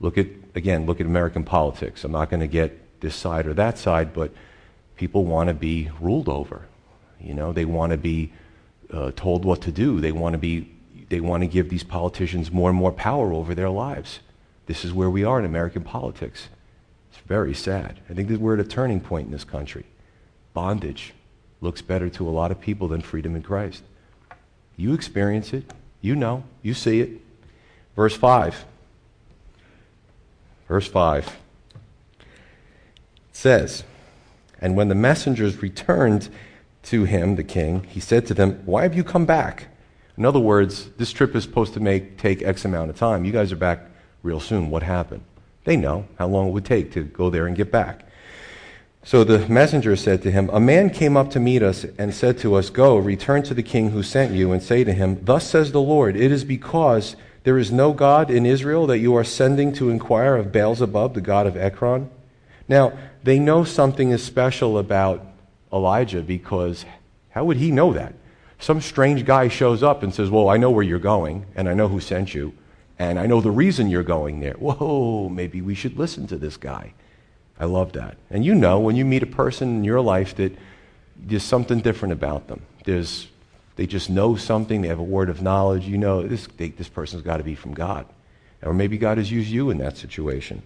Look 0.00 0.18
at, 0.18 0.26
again, 0.54 0.86
look 0.86 1.00
at 1.00 1.06
American 1.06 1.44
politics. 1.44 2.04
I'm 2.04 2.12
not 2.12 2.30
going 2.30 2.40
to 2.40 2.46
get 2.46 3.00
this 3.00 3.14
side 3.14 3.46
or 3.46 3.54
that 3.54 3.78
side, 3.78 4.12
but 4.12 4.32
people 4.96 5.24
want 5.24 5.48
to 5.48 5.54
be 5.54 5.90
ruled 6.00 6.28
over. 6.28 6.66
You 7.20 7.34
know, 7.34 7.52
they 7.52 7.64
want 7.64 7.92
to 7.92 7.98
be 7.98 8.32
uh, 8.92 9.12
told 9.16 9.44
what 9.44 9.62
to 9.62 9.72
do. 9.72 10.00
They 10.00 10.12
want 10.12 10.34
to 10.34 10.38
be, 10.38 10.70
they 11.08 11.20
want 11.20 11.42
to 11.42 11.46
give 11.46 11.68
these 11.68 11.84
politicians 11.84 12.50
more 12.50 12.68
and 12.68 12.78
more 12.78 12.92
power 12.92 13.32
over 13.32 13.54
their 13.54 13.70
lives. 13.70 14.20
This 14.66 14.84
is 14.84 14.92
where 14.92 15.10
we 15.10 15.24
are 15.24 15.38
in 15.38 15.44
American 15.44 15.82
politics 15.82 16.48
It's 17.10 17.20
very 17.26 17.54
sad. 17.54 18.00
I 18.10 18.14
think 18.14 18.28
that 18.28 18.40
we're 18.40 18.54
at 18.54 18.60
a 18.60 18.68
turning 18.68 19.00
point 19.00 19.26
in 19.26 19.32
this 19.32 19.44
country. 19.44 19.86
Bondage 20.52 21.14
looks 21.60 21.82
better 21.82 22.08
to 22.10 22.28
a 22.28 22.30
lot 22.30 22.50
of 22.50 22.60
people 22.60 22.88
than 22.88 23.00
freedom 23.00 23.36
in 23.36 23.42
Christ. 23.42 23.82
You 24.76 24.92
experience 24.92 25.52
it. 25.52 25.72
You 26.00 26.16
know. 26.16 26.44
You 26.62 26.74
see 26.74 27.00
it. 27.00 27.10
Verse 27.94 28.14
5. 28.14 28.64
Verse 30.68 30.88
5 30.88 31.26
it 32.18 32.26
says, 33.32 33.84
And 34.60 34.76
when 34.76 34.88
the 34.88 34.94
messengers 34.94 35.62
returned 35.62 36.28
to 36.84 37.04
him, 37.04 37.36
the 37.36 37.44
king, 37.44 37.84
he 37.84 38.00
said 38.00 38.26
to 38.26 38.34
them, 38.34 38.62
Why 38.64 38.82
have 38.82 38.94
you 38.94 39.04
come 39.04 39.26
back? 39.26 39.68
In 40.16 40.24
other 40.24 40.40
words, 40.40 40.88
this 40.96 41.12
trip 41.12 41.36
is 41.36 41.42
supposed 41.42 41.74
to 41.74 41.80
make, 41.80 42.16
take 42.16 42.42
X 42.42 42.64
amount 42.64 42.90
of 42.90 42.96
time. 42.96 43.24
You 43.24 43.32
guys 43.32 43.52
are 43.52 43.56
back 43.56 43.86
real 44.22 44.40
soon. 44.40 44.70
What 44.70 44.82
happened? 44.82 45.22
They 45.64 45.76
know 45.76 46.06
how 46.18 46.28
long 46.28 46.48
it 46.48 46.52
would 46.52 46.64
take 46.64 46.92
to 46.92 47.04
go 47.04 47.28
there 47.28 47.46
and 47.46 47.56
get 47.56 47.70
back. 47.70 48.06
So 49.04 49.22
the 49.22 49.46
messenger 49.48 49.94
said 49.94 50.22
to 50.22 50.30
him, 50.30 50.48
A 50.52 50.58
man 50.58 50.90
came 50.90 51.16
up 51.16 51.30
to 51.30 51.40
meet 51.40 51.62
us 51.62 51.84
and 51.98 52.14
said 52.14 52.38
to 52.38 52.54
us, 52.54 52.70
Go, 52.70 52.96
return 52.96 53.42
to 53.44 53.54
the 53.54 53.62
king 53.62 53.90
who 53.90 54.02
sent 54.02 54.32
you, 54.32 54.52
and 54.52 54.62
say 54.62 54.82
to 54.82 54.92
him, 54.92 55.22
Thus 55.22 55.48
says 55.48 55.70
the 55.70 55.80
Lord, 55.80 56.16
it 56.16 56.32
is 56.32 56.44
because 56.44 57.14
there 57.46 57.58
is 57.58 57.70
no 57.70 57.92
God 57.92 58.28
in 58.28 58.44
Israel 58.44 58.88
that 58.88 58.98
you 58.98 59.14
are 59.14 59.22
sending 59.22 59.72
to 59.74 59.88
inquire 59.88 60.34
of 60.34 60.50
Beelzebub, 60.50 61.14
the 61.14 61.20
god 61.20 61.46
of 61.46 61.56
Ekron. 61.56 62.10
Now, 62.66 62.98
they 63.22 63.38
know 63.38 63.62
something 63.62 64.10
is 64.10 64.20
special 64.20 64.78
about 64.78 65.24
Elijah 65.72 66.22
because 66.22 66.84
how 67.30 67.44
would 67.44 67.58
he 67.58 67.70
know 67.70 67.92
that? 67.92 68.14
Some 68.58 68.80
strange 68.80 69.24
guy 69.24 69.46
shows 69.46 69.84
up 69.84 70.02
and 70.02 70.12
says, 70.12 70.28
Well, 70.28 70.48
I 70.48 70.56
know 70.56 70.72
where 70.72 70.82
you're 70.82 70.98
going, 70.98 71.46
and 71.54 71.68
I 71.68 71.74
know 71.74 71.86
who 71.86 72.00
sent 72.00 72.34
you. 72.34 72.52
And 72.98 73.16
I 73.16 73.26
know 73.26 73.40
the 73.40 73.52
reason 73.52 73.90
you're 73.90 74.02
going 74.02 74.40
there. 74.40 74.54
Whoa, 74.54 75.28
maybe 75.28 75.60
we 75.62 75.76
should 75.76 75.96
listen 75.96 76.26
to 76.26 76.36
this 76.36 76.56
guy. 76.56 76.94
I 77.60 77.66
love 77.66 77.92
that. 77.92 78.16
And 78.28 78.44
you 78.44 78.56
know, 78.56 78.80
when 78.80 78.96
you 78.96 79.04
meet 79.04 79.22
a 79.22 79.26
person 79.42 79.68
in 79.68 79.84
your 79.84 80.00
life 80.00 80.34
that 80.34 80.52
there's 81.14 81.44
something 81.44 81.78
different 81.78 82.12
about 82.12 82.48
them. 82.48 82.62
There's, 82.84 83.28
they 83.76 83.86
just 83.86 84.10
know 84.10 84.36
something, 84.36 84.82
they 84.82 84.88
have 84.88 84.98
a 84.98 85.04
word 85.04 85.28
of 85.28 85.42
knowledge. 85.42 85.86
You 85.86 85.98
know, 85.98 86.22
this, 86.22 86.48
they, 86.56 86.70
this 86.70 86.88
person's 86.88 87.22
got 87.22 87.36
to 87.36 87.44
be 87.44 87.54
from 87.54 87.74
God. 87.74 88.06
Or 88.62 88.72
maybe 88.72 88.98
God 88.98 89.18
has 89.18 89.30
used 89.30 89.50
you 89.50 89.70
in 89.70 89.78
that 89.78 89.96
situation. 89.96 90.62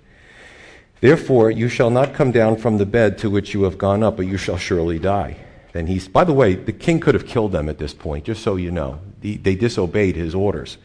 Therefore, 1.00 1.50
you 1.50 1.68
shall 1.68 1.90
not 1.90 2.14
come 2.14 2.30
down 2.30 2.56
from 2.56 2.78
the 2.78 2.86
bed 2.86 3.18
to 3.18 3.30
which 3.30 3.52
you 3.52 3.64
have 3.64 3.78
gone 3.78 4.02
up, 4.02 4.16
but 4.16 4.26
you 4.26 4.36
shall 4.36 4.58
surely 4.58 4.98
die. 4.98 5.36
Then 5.72 5.86
he's, 5.86 6.08
by 6.08 6.24
the 6.24 6.32
way, 6.32 6.54
the 6.54 6.72
king 6.72 7.00
could 7.00 7.14
have 7.14 7.26
killed 7.26 7.52
them 7.52 7.68
at 7.68 7.78
this 7.78 7.94
point, 7.94 8.24
just 8.24 8.42
so 8.42 8.56
you 8.56 8.70
know. 8.70 9.00
they 9.20 9.54
disobeyed 9.54 10.16
his 10.16 10.34
orders. 10.34 10.78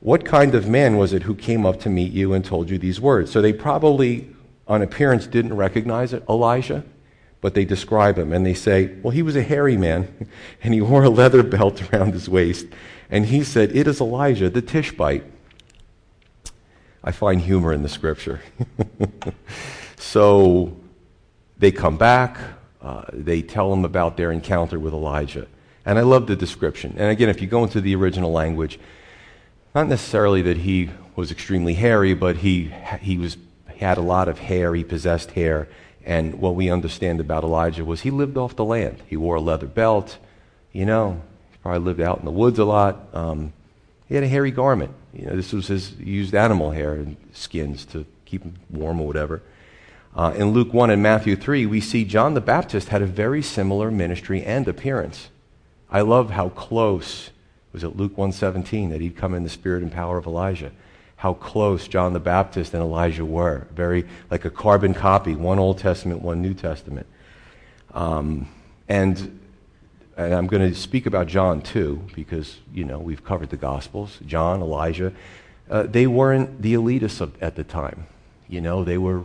What 0.00 0.24
kind 0.24 0.54
of 0.54 0.68
man 0.68 0.96
was 0.96 1.12
it 1.12 1.22
who 1.22 1.34
came 1.34 1.66
up 1.66 1.80
to 1.80 1.90
meet 1.90 2.12
you 2.12 2.32
and 2.32 2.44
told 2.44 2.70
you 2.70 2.78
these 2.78 3.00
words? 3.00 3.30
So 3.30 3.42
they 3.42 3.52
probably, 3.52 4.28
on 4.66 4.82
appearance, 4.82 5.26
didn't 5.26 5.54
recognize 5.54 6.12
it, 6.12 6.24
Elijah, 6.28 6.84
but 7.40 7.54
they 7.54 7.64
describe 7.64 8.18
him 8.18 8.32
and 8.32 8.44
they 8.44 8.54
say, 8.54 8.94
Well, 9.02 9.12
he 9.12 9.22
was 9.22 9.36
a 9.36 9.42
hairy 9.42 9.76
man 9.76 10.28
and 10.62 10.74
he 10.74 10.80
wore 10.80 11.04
a 11.04 11.10
leather 11.10 11.42
belt 11.42 11.82
around 11.92 12.12
his 12.12 12.28
waist. 12.28 12.66
And 13.10 13.26
he 13.26 13.42
said, 13.42 13.74
It 13.74 13.86
is 13.86 14.00
Elijah, 14.00 14.50
the 14.50 14.62
Tishbite. 14.62 15.24
I 17.02 17.12
find 17.12 17.40
humor 17.40 17.72
in 17.72 17.82
the 17.82 17.88
scripture. 17.88 18.40
so 19.96 20.76
they 21.58 21.72
come 21.72 21.96
back, 21.96 22.38
uh, 22.82 23.04
they 23.12 23.40
tell 23.40 23.72
him 23.72 23.84
about 23.84 24.16
their 24.16 24.30
encounter 24.30 24.78
with 24.78 24.92
Elijah. 24.92 25.46
And 25.86 25.98
I 25.98 26.02
love 26.02 26.26
the 26.26 26.36
description. 26.36 26.94
And 26.98 27.10
again, 27.10 27.30
if 27.30 27.40
you 27.40 27.46
go 27.46 27.62
into 27.64 27.80
the 27.80 27.94
original 27.94 28.32
language, 28.32 28.78
not 29.74 29.88
necessarily 29.88 30.42
that 30.42 30.58
he 30.58 30.90
was 31.16 31.30
extremely 31.30 31.74
hairy, 31.74 32.12
but 32.12 32.38
he, 32.38 32.72
he, 33.00 33.16
was, 33.16 33.38
he 33.72 33.78
had 33.78 33.96
a 33.96 34.02
lot 34.02 34.28
of 34.28 34.38
hair, 34.38 34.74
he 34.74 34.84
possessed 34.84 35.30
hair. 35.32 35.68
And 36.04 36.40
what 36.40 36.54
we 36.54 36.70
understand 36.70 37.20
about 37.20 37.44
Elijah 37.44 37.84
was 37.84 38.00
he 38.00 38.10
lived 38.10 38.36
off 38.36 38.56
the 38.56 38.64
land. 38.64 39.02
He 39.06 39.16
wore 39.16 39.36
a 39.36 39.40
leather 39.40 39.66
belt, 39.66 40.18
you 40.72 40.86
know, 40.86 41.20
he 41.50 41.58
probably 41.58 41.80
lived 41.80 42.00
out 42.00 42.18
in 42.18 42.24
the 42.24 42.30
woods 42.30 42.58
a 42.58 42.64
lot. 42.64 43.08
Um, 43.12 43.52
he 44.08 44.14
had 44.14 44.24
a 44.24 44.28
hairy 44.28 44.50
garment. 44.50 44.92
You 45.12 45.26
know, 45.26 45.36
this 45.36 45.52
was 45.52 45.66
his 45.66 45.92
used 45.98 46.34
animal 46.34 46.70
hair 46.70 46.94
and 46.94 47.16
skins 47.32 47.84
to 47.86 48.06
keep 48.24 48.42
him 48.42 48.54
warm 48.70 49.00
or 49.00 49.06
whatever. 49.06 49.42
Uh, 50.14 50.32
in 50.36 50.50
Luke 50.50 50.72
1 50.72 50.90
and 50.90 51.02
Matthew 51.02 51.36
3, 51.36 51.66
we 51.66 51.80
see 51.80 52.04
John 52.04 52.34
the 52.34 52.40
Baptist 52.40 52.88
had 52.88 53.02
a 53.02 53.06
very 53.06 53.42
similar 53.42 53.90
ministry 53.90 54.42
and 54.44 54.66
appearance. 54.66 55.30
I 55.90 56.00
love 56.00 56.30
how 56.30 56.48
close, 56.50 57.30
was 57.72 57.84
it 57.84 57.96
Luke 57.96 58.16
1.17, 58.16 58.90
that 58.90 59.00
he'd 59.00 59.16
come 59.16 59.34
in 59.34 59.44
the 59.44 59.48
spirit 59.48 59.82
and 59.82 59.92
power 59.92 60.18
of 60.18 60.26
Elijah. 60.26 60.72
How 61.20 61.34
close 61.34 61.86
John 61.86 62.14
the 62.14 62.20
Baptist 62.20 62.72
and 62.72 62.82
Elijah 62.82 63.26
were. 63.26 63.66
Very 63.74 64.06
like 64.30 64.46
a 64.46 64.50
carbon 64.50 64.94
copy, 64.94 65.34
one 65.34 65.58
Old 65.58 65.76
Testament, 65.76 66.22
one 66.22 66.40
New 66.40 66.54
Testament. 66.54 67.06
Um, 67.92 68.48
and, 68.88 69.38
and 70.16 70.34
I'm 70.34 70.46
going 70.46 70.66
to 70.66 70.74
speak 70.74 71.04
about 71.04 71.26
John 71.26 71.60
too, 71.60 72.02
because, 72.14 72.56
you 72.72 72.86
know, 72.86 72.98
we've 72.98 73.22
covered 73.22 73.50
the 73.50 73.58
Gospels. 73.58 74.18
John, 74.24 74.62
Elijah, 74.62 75.12
uh, 75.68 75.82
they 75.82 76.06
weren't 76.06 76.62
the 76.62 76.72
elitists 76.72 77.20
of, 77.20 77.40
at 77.42 77.54
the 77.54 77.64
time. 77.64 78.06
You 78.48 78.62
know, 78.62 78.82
they 78.82 78.96
were 78.96 79.24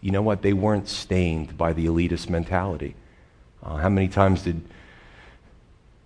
you 0.00 0.10
know 0.10 0.22
what? 0.22 0.42
They 0.42 0.52
weren't 0.52 0.88
stained 0.88 1.56
by 1.56 1.72
the 1.72 1.86
elitist 1.86 2.28
mentality. 2.28 2.94
Uh, 3.62 3.76
how 3.76 3.88
many 3.88 4.08
times 4.08 4.42
did 4.42 4.62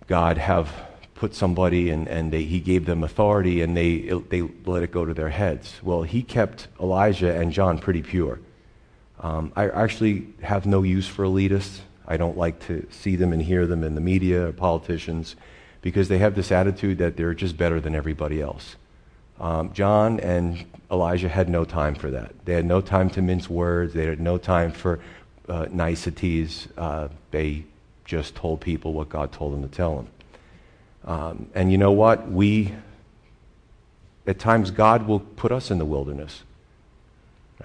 God 0.07 0.37
have 0.37 0.71
put 1.21 1.35
somebody 1.35 1.91
and, 1.91 2.07
and 2.07 2.33
they, 2.33 2.41
he 2.41 2.59
gave 2.59 2.87
them 2.87 3.03
authority 3.03 3.61
and 3.61 3.77
they, 3.77 3.99
they 4.29 4.41
let 4.65 4.81
it 4.81 4.91
go 4.91 5.05
to 5.05 5.13
their 5.13 5.29
heads? 5.29 5.79
Well, 5.83 6.01
he 6.01 6.23
kept 6.23 6.67
Elijah 6.79 7.39
and 7.39 7.53
John 7.53 7.77
pretty 7.77 8.01
pure. 8.01 8.39
Um, 9.19 9.53
I 9.55 9.69
actually 9.69 10.25
have 10.41 10.65
no 10.65 10.81
use 10.81 11.07
for 11.07 11.23
elitists. 11.23 11.81
I 12.07 12.17
don't 12.17 12.37
like 12.37 12.59
to 12.65 12.87
see 12.89 13.15
them 13.15 13.33
and 13.33 13.41
hear 13.43 13.67
them 13.67 13.83
in 13.83 13.93
the 13.93 14.01
media 14.01 14.47
or 14.47 14.51
politicians 14.51 15.35
because 15.83 16.07
they 16.07 16.17
have 16.17 16.33
this 16.33 16.51
attitude 16.51 16.97
that 16.97 17.17
they're 17.17 17.35
just 17.35 17.55
better 17.55 17.79
than 17.79 17.93
everybody 17.93 18.41
else. 18.41 18.75
Um, 19.39 19.73
John 19.73 20.19
and 20.21 20.65
Elijah 20.89 21.29
had 21.29 21.49
no 21.49 21.65
time 21.65 21.93
for 21.93 22.09
that. 22.09 22.33
They 22.45 22.53
had 22.53 22.65
no 22.65 22.81
time 22.81 23.11
to 23.11 23.21
mince 23.21 23.47
words. 23.47 23.93
They 23.93 24.07
had 24.07 24.19
no 24.19 24.39
time 24.39 24.71
for 24.71 24.99
uh, 25.47 25.67
niceties. 25.71 26.67
Uh, 26.75 27.09
they 27.29 27.65
just 28.05 28.33
told 28.33 28.59
people 28.59 28.93
what 28.93 29.07
God 29.07 29.31
told 29.31 29.53
them 29.53 29.61
to 29.61 29.69
tell 29.69 29.95
them. 29.97 30.07
Um, 31.05 31.47
and 31.53 31.71
you 31.71 31.77
know 31.77 31.91
what? 31.91 32.29
We, 32.29 32.73
at 34.27 34.39
times, 34.39 34.71
God 34.71 35.07
will 35.07 35.19
put 35.19 35.51
us 35.51 35.71
in 35.71 35.77
the 35.77 35.85
wilderness. 35.85 36.43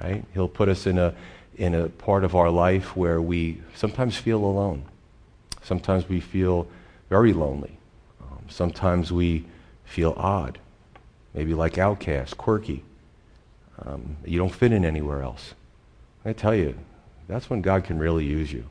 Right? 0.00 0.24
He'll 0.34 0.48
put 0.48 0.68
us 0.68 0.86
in 0.86 0.98
a, 0.98 1.14
in 1.56 1.74
a 1.74 1.88
part 1.88 2.24
of 2.24 2.34
our 2.34 2.50
life 2.50 2.96
where 2.96 3.20
we 3.20 3.62
sometimes 3.74 4.16
feel 4.16 4.44
alone. 4.44 4.84
Sometimes 5.62 6.08
we 6.08 6.20
feel 6.20 6.66
very 7.08 7.32
lonely. 7.32 7.76
Um, 8.20 8.44
sometimes 8.48 9.12
we 9.12 9.44
feel 9.84 10.14
odd 10.16 10.58
maybe 11.36 11.54
like 11.54 11.78
outcast, 11.78 12.36
quirky. 12.38 12.82
Um, 13.84 14.16
you 14.24 14.38
don't 14.38 14.52
fit 14.52 14.72
in 14.72 14.84
anywhere 14.84 15.22
else. 15.22 15.54
I 16.24 16.32
tell 16.32 16.54
you, 16.54 16.74
that's 17.28 17.50
when 17.50 17.60
God 17.60 17.84
can 17.84 17.98
really 17.98 18.24
use 18.24 18.52
you. 18.52 18.64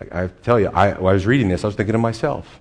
I, 0.00 0.24
I 0.24 0.26
tell 0.42 0.58
you, 0.58 0.68
I, 0.68 0.92
I 0.92 0.98
was 0.98 1.26
reading 1.26 1.48
this, 1.48 1.62
I 1.62 1.68
was 1.68 1.76
thinking 1.76 1.92
to 1.92 1.98
myself, 1.98 2.58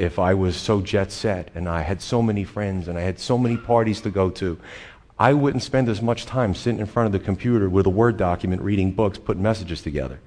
if 0.00 0.18
I 0.18 0.32
was 0.32 0.56
so 0.56 0.80
jet 0.80 1.12
set 1.12 1.50
and 1.54 1.68
I 1.68 1.82
had 1.82 2.00
so 2.00 2.22
many 2.22 2.42
friends 2.42 2.88
and 2.88 2.98
I 2.98 3.02
had 3.02 3.20
so 3.20 3.36
many 3.36 3.58
parties 3.58 4.00
to 4.00 4.10
go 4.10 4.30
to, 4.30 4.58
I 5.18 5.34
wouldn't 5.34 5.62
spend 5.62 5.90
as 5.90 6.00
much 6.00 6.24
time 6.24 6.54
sitting 6.54 6.80
in 6.80 6.86
front 6.86 7.06
of 7.06 7.12
the 7.12 7.18
computer 7.18 7.68
with 7.68 7.84
a 7.84 7.90
Word 7.90 8.16
document, 8.16 8.62
reading 8.62 8.92
books, 8.92 9.18
putting 9.18 9.42
messages 9.42 9.82
together. 9.82 10.18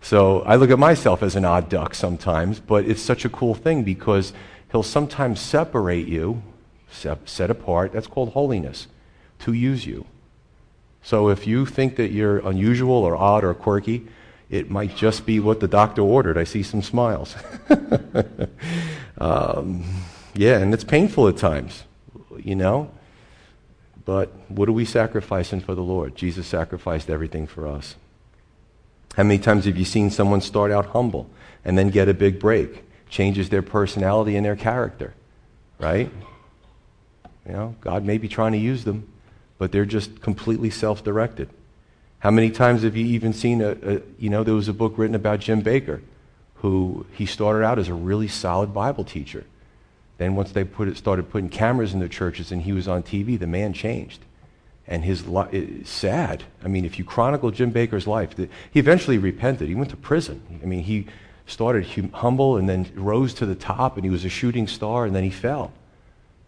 So 0.00 0.42
I 0.42 0.54
look 0.54 0.70
at 0.70 0.78
myself 0.78 1.24
as 1.24 1.34
an 1.34 1.44
odd 1.44 1.68
duck 1.68 1.96
sometimes, 1.96 2.60
but 2.60 2.84
it's 2.84 3.02
such 3.02 3.24
a 3.24 3.28
cool 3.28 3.54
thing 3.54 3.82
because 3.82 4.32
he'll 4.70 4.84
sometimes 4.84 5.40
separate 5.40 6.06
you 6.06 6.40
set 6.88 7.50
apart. 7.50 7.92
That's 7.92 8.06
called 8.06 8.30
holiness, 8.30 8.86
to 9.40 9.52
use 9.52 9.84
you. 9.84 10.06
So 11.02 11.28
if 11.28 11.46
you 11.46 11.66
think 11.66 11.96
that 11.96 12.12
you're 12.12 12.38
unusual 12.38 12.94
or 12.94 13.16
odd 13.16 13.42
or 13.42 13.54
quirky, 13.54 14.06
it 14.50 14.70
might 14.70 14.96
just 14.96 15.26
be 15.26 15.40
what 15.40 15.60
the 15.60 15.68
doctor 15.68 16.02
ordered. 16.02 16.38
I 16.38 16.44
see 16.44 16.62
some 16.62 16.82
smiles. 16.82 17.36
um, 19.18 19.84
yeah, 20.34 20.58
and 20.58 20.72
it's 20.72 20.84
painful 20.84 21.28
at 21.28 21.36
times, 21.36 21.84
you 22.38 22.54
know. 22.54 22.90
But 24.04 24.32
what 24.48 24.68
are 24.68 24.72
we 24.72 24.86
sacrificing 24.86 25.60
for 25.60 25.74
the 25.74 25.82
Lord? 25.82 26.16
Jesus 26.16 26.46
sacrificed 26.46 27.10
everything 27.10 27.46
for 27.46 27.66
us. 27.66 27.96
How 29.16 29.22
many 29.22 29.38
times 29.38 29.66
have 29.66 29.76
you 29.76 29.84
seen 29.84 30.10
someone 30.10 30.40
start 30.40 30.70
out 30.70 30.86
humble 30.86 31.28
and 31.64 31.76
then 31.76 31.90
get 31.90 32.08
a 32.08 32.14
big 32.14 32.40
break? 32.40 32.84
Changes 33.10 33.50
their 33.50 33.62
personality 33.62 34.36
and 34.36 34.46
their 34.46 34.56
character, 34.56 35.12
right? 35.78 36.10
You 37.44 37.52
know, 37.52 37.76
God 37.80 38.04
may 38.04 38.16
be 38.16 38.28
trying 38.28 38.52
to 38.52 38.58
use 38.58 38.84
them, 38.84 39.08
but 39.58 39.72
they're 39.72 39.84
just 39.84 40.22
completely 40.22 40.70
self 40.70 41.04
directed. 41.04 41.50
How 42.20 42.30
many 42.30 42.50
times 42.50 42.82
have 42.82 42.96
you 42.96 43.06
even 43.06 43.32
seen 43.32 43.60
a, 43.60 43.76
a, 43.82 44.00
you 44.18 44.28
know, 44.28 44.42
there 44.42 44.54
was 44.54 44.68
a 44.68 44.72
book 44.72 44.94
written 44.96 45.14
about 45.14 45.40
Jim 45.40 45.62
Bakker, 45.62 46.02
who 46.56 47.06
he 47.12 47.26
started 47.26 47.64
out 47.64 47.78
as 47.78 47.88
a 47.88 47.94
really 47.94 48.28
solid 48.28 48.74
Bible 48.74 49.04
teacher. 49.04 49.44
Then 50.18 50.34
once 50.34 50.50
they 50.50 50.64
put 50.64 50.88
it, 50.88 50.96
started 50.96 51.30
putting 51.30 51.48
cameras 51.48 51.92
in 51.94 52.00
their 52.00 52.08
churches 52.08 52.50
and 52.50 52.62
he 52.62 52.72
was 52.72 52.88
on 52.88 53.04
TV, 53.04 53.38
the 53.38 53.46
man 53.46 53.72
changed. 53.72 54.24
And 54.88 55.04
his 55.04 55.26
life, 55.26 55.86
sad. 55.86 56.44
I 56.64 56.68
mean, 56.68 56.84
if 56.84 56.98
you 56.98 57.04
chronicle 57.04 57.50
Jim 57.50 57.72
Bakker's 57.72 58.06
life, 58.06 58.34
the, 58.34 58.48
he 58.72 58.80
eventually 58.80 59.18
repented. 59.18 59.68
He 59.68 59.74
went 59.74 59.90
to 59.90 59.96
prison. 59.96 60.60
I 60.62 60.66
mean, 60.66 60.82
he 60.82 61.06
started 61.46 61.86
hum, 61.86 62.10
humble 62.12 62.56
and 62.56 62.68
then 62.68 62.90
rose 62.94 63.34
to 63.34 63.46
the 63.46 63.54
top 63.54 63.96
and 63.96 64.04
he 64.04 64.10
was 64.10 64.24
a 64.24 64.28
shooting 64.28 64.66
star 64.66 65.04
and 65.04 65.14
then 65.14 65.24
he 65.24 65.30
fell. 65.30 65.72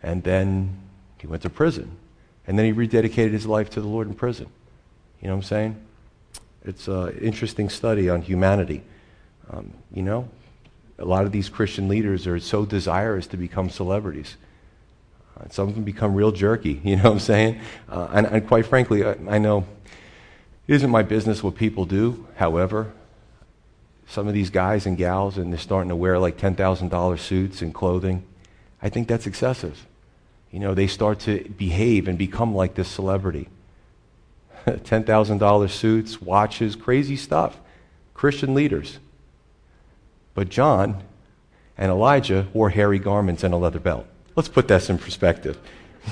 And 0.03 0.25
then 0.25 0.79
he 1.19 1.29
went 1.29 1.43
to 1.43 1.51
prison. 1.51 1.97
And 2.47 2.59
then 2.59 2.67
he 2.67 2.73
rededicated 2.73 3.33
his 3.33 3.47
life 3.47 3.71
to 3.71 3.81
the 3.81 3.87
Lord 3.87 4.09
in 4.09 4.15
prison. 4.15 4.47
You 5.21 5.29
know 5.29 5.35
what 5.35 5.45
I'm 5.45 5.49
saying? 5.49 5.87
It's 6.65 6.89
an 6.89 7.19
interesting 7.19 7.69
study 7.69 8.09
on 8.09 8.23
humanity. 8.23 8.83
Um, 9.51 9.73
you 9.93 10.03
know, 10.03 10.29
a 10.99 11.05
lot 11.05 11.25
of 11.25 11.33
these 11.33 11.49
Christian 11.49 11.89
leaders 11.89 12.27
are 12.27 12.39
so 12.39 12.65
desirous 12.65 13.27
to 13.29 13.37
become 13.37 13.71
celebrities. 13.71 14.37
Uh, 15.39 15.49
some 15.51 15.69
of 15.69 15.75
them 15.75 15.85
become 15.85 16.15
real 16.15 16.33
jerky, 16.33 16.81
you 16.85 16.97
know 16.97 17.05
what 17.05 17.13
I'm 17.13 17.19
saying? 17.21 17.61
Uh, 17.89 18.09
and, 18.13 18.27
and, 18.27 18.47
quite 18.47 18.67
frankly, 18.67 19.05
I, 19.05 19.17
I 19.29 19.39
know 19.39 19.67
it 20.67 20.75
isn't 20.75 20.91
my 20.91 21.03
business 21.03 21.43
what 21.43 21.55
people 21.55 21.85
do. 21.85 22.27
However, 22.37 22.93
some 24.07 24.29
of 24.29 24.35
these 24.35 24.51
guys 24.51 24.87
and 24.87 24.97
gals, 24.97 25.39
and 25.39 25.53
they're 25.53 25.59
starting 25.59 25.89
to 25.89 25.97
wear 25.97 26.19
like 26.19 26.37
$10,000 26.37 27.19
suits 27.19 27.63
and 27.63 27.75
clothing, 27.75 28.25
I 28.83 28.89
think 28.89 29.09
that's 29.09 29.27
excessive 29.27 29.87
you 30.51 30.59
know, 30.59 30.75
they 30.75 30.87
start 30.87 31.21
to 31.21 31.49
behave 31.57 32.09
and 32.09 32.19
become 32.19 32.55
like 32.55 32.75
this 32.75 32.89
celebrity. 32.89 33.49
$10,000 34.67 35.71
suits, 35.71 36.21
watches, 36.21 36.77
crazy 36.77 37.17
stuff. 37.17 37.59
Christian 38.15 38.55
leaders. 38.55 38.99
But 40.35 40.49
John 40.49 41.03
and 41.79 41.91
Elijah 41.91 42.47
wore 42.53 42.71
hairy 42.71 42.99
garments 42.99 43.43
and 43.43 43.55
a 43.55 43.57
leather 43.57 43.81
belt. 43.81 44.07
Let's 44.37 44.49
put 44.49 44.69
this 44.69 44.91
in 44.91 44.99
perspective. 44.99 45.59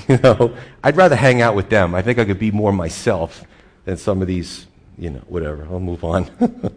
You 0.07 0.17
know, 0.17 0.55
I'd 0.83 0.95
rather 0.95 1.15
hang 1.15 1.41
out 1.41 1.55
with 1.55 1.69
them. 1.69 1.95
I 1.95 2.03
think 2.03 2.19
I 2.19 2.25
could 2.25 2.37
be 2.37 2.51
more 2.51 2.71
myself 2.71 3.43
than 3.85 3.97
some 3.97 4.21
of 4.21 4.27
these, 4.27 4.67
you 4.99 5.09
know, 5.09 5.23
whatever. 5.27 5.63
I'll 5.63 5.79
move 5.79 6.03
on. 6.03 6.29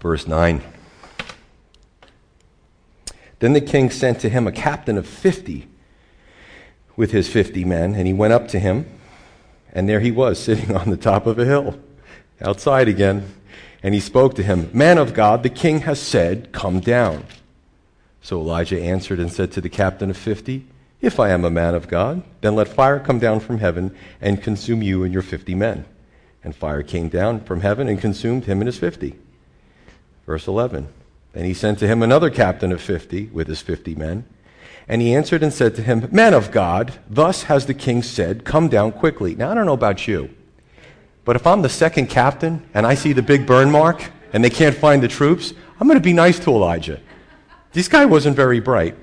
Verse 0.00 0.26
9. 0.26 0.62
Then 3.38 3.52
the 3.52 3.60
king 3.60 3.90
sent 3.90 4.20
to 4.20 4.28
him 4.28 4.46
a 4.46 4.52
captain 4.52 4.98
of 4.98 5.06
fifty 5.06 5.68
with 6.96 7.12
his 7.12 7.28
fifty 7.28 7.64
men, 7.64 7.94
and 7.94 8.06
he 8.06 8.12
went 8.12 8.32
up 8.32 8.48
to 8.48 8.58
him, 8.58 8.86
and 9.72 9.88
there 9.88 10.00
he 10.00 10.10
was, 10.10 10.38
sitting 10.42 10.74
on 10.74 10.90
the 10.90 10.96
top 10.96 11.26
of 11.26 11.38
a 11.38 11.44
hill, 11.44 11.78
outside 12.40 12.88
again. 12.88 13.34
And 13.82 13.94
he 13.94 14.00
spoke 14.00 14.34
to 14.34 14.42
him, 14.42 14.70
Man 14.72 14.98
of 14.98 15.14
God, 15.14 15.42
the 15.42 15.48
king 15.48 15.80
has 15.80 16.00
said, 16.00 16.52
Come 16.52 16.80
down. 16.80 17.24
So 18.20 18.40
Elijah 18.40 18.80
answered 18.80 19.20
and 19.20 19.32
said 19.32 19.52
to 19.52 19.60
the 19.60 19.68
captain 19.68 20.10
of 20.10 20.16
fifty, 20.16 20.66
If 21.00 21.20
I 21.20 21.30
am 21.30 21.44
a 21.44 21.50
man 21.50 21.74
of 21.74 21.88
God, 21.88 22.22
then 22.40 22.56
let 22.56 22.68
fire 22.68 22.98
come 22.98 23.18
down 23.18 23.40
from 23.40 23.58
heaven 23.58 23.94
and 24.20 24.42
consume 24.42 24.82
you 24.82 25.04
and 25.04 25.12
your 25.12 25.22
fifty 25.22 25.54
men. 25.54 25.84
And 26.42 26.54
fire 26.54 26.82
came 26.82 27.08
down 27.08 27.44
from 27.44 27.60
heaven 27.60 27.88
and 27.88 28.00
consumed 28.00 28.44
him 28.44 28.60
and 28.60 28.66
his 28.66 28.78
fifty. 28.78 29.14
Verse 30.26 30.46
11. 30.46 30.88
And 31.34 31.46
he 31.46 31.54
sent 31.54 31.78
to 31.78 31.86
him 31.86 32.02
another 32.02 32.30
captain 32.30 32.72
of 32.72 32.80
fifty 32.80 33.26
with 33.26 33.46
his 33.46 33.62
fifty 33.62 33.94
men. 33.94 34.24
And 34.88 35.02
he 35.02 35.14
answered 35.14 35.42
and 35.42 35.52
said 35.52 35.74
to 35.76 35.82
him, 35.82 36.08
Man 36.10 36.32
of 36.32 36.50
God, 36.50 36.94
thus 37.10 37.44
has 37.44 37.66
the 37.66 37.74
king 37.74 38.02
said, 38.02 38.44
Come 38.44 38.68
down 38.68 38.92
quickly. 38.92 39.34
Now, 39.34 39.50
I 39.50 39.54
don't 39.54 39.66
know 39.66 39.74
about 39.74 40.08
you, 40.08 40.34
but 41.26 41.36
if 41.36 41.46
I'm 41.46 41.60
the 41.60 41.68
second 41.68 42.06
captain 42.08 42.66
and 42.72 42.86
I 42.86 42.94
see 42.94 43.12
the 43.12 43.22
big 43.22 43.46
burn 43.46 43.70
mark 43.70 44.10
and 44.32 44.42
they 44.42 44.50
can't 44.50 44.74
find 44.74 45.02
the 45.02 45.08
troops, 45.08 45.52
I'm 45.78 45.86
going 45.86 45.98
to 45.98 46.04
be 46.04 46.14
nice 46.14 46.38
to 46.40 46.50
Elijah. 46.50 47.00
This 47.72 47.86
guy 47.86 48.06
wasn't 48.06 48.34
very 48.34 48.60
bright. 48.60 48.96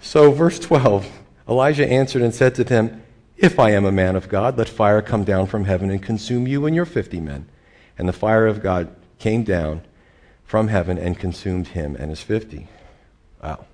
So, 0.00 0.32
verse 0.32 0.58
12 0.58 1.08
Elijah 1.48 1.86
answered 1.86 2.22
and 2.22 2.34
said 2.34 2.54
to 2.56 2.64
them, 2.64 3.02
If 3.36 3.58
I 3.58 3.70
am 3.70 3.84
a 3.84 3.92
man 3.92 4.16
of 4.16 4.28
God, 4.28 4.58
let 4.58 4.68
fire 4.68 5.02
come 5.02 5.24
down 5.24 5.46
from 5.46 5.64
heaven 5.64 5.90
and 5.90 6.02
consume 6.02 6.48
you 6.48 6.66
and 6.66 6.74
your 6.74 6.86
fifty 6.86 7.20
men. 7.20 7.48
And 7.96 8.08
the 8.08 8.12
fire 8.12 8.46
of 8.46 8.62
God 8.62 8.94
came 9.18 9.44
down 9.44 9.82
from 10.42 10.68
heaven 10.68 10.98
and 10.98 11.18
consumed 11.18 11.68
him 11.68 11.96
and 11.96 12.10
his 12.10 12.22
fifty. 12.22 12.68
Wow. 13.42 13.66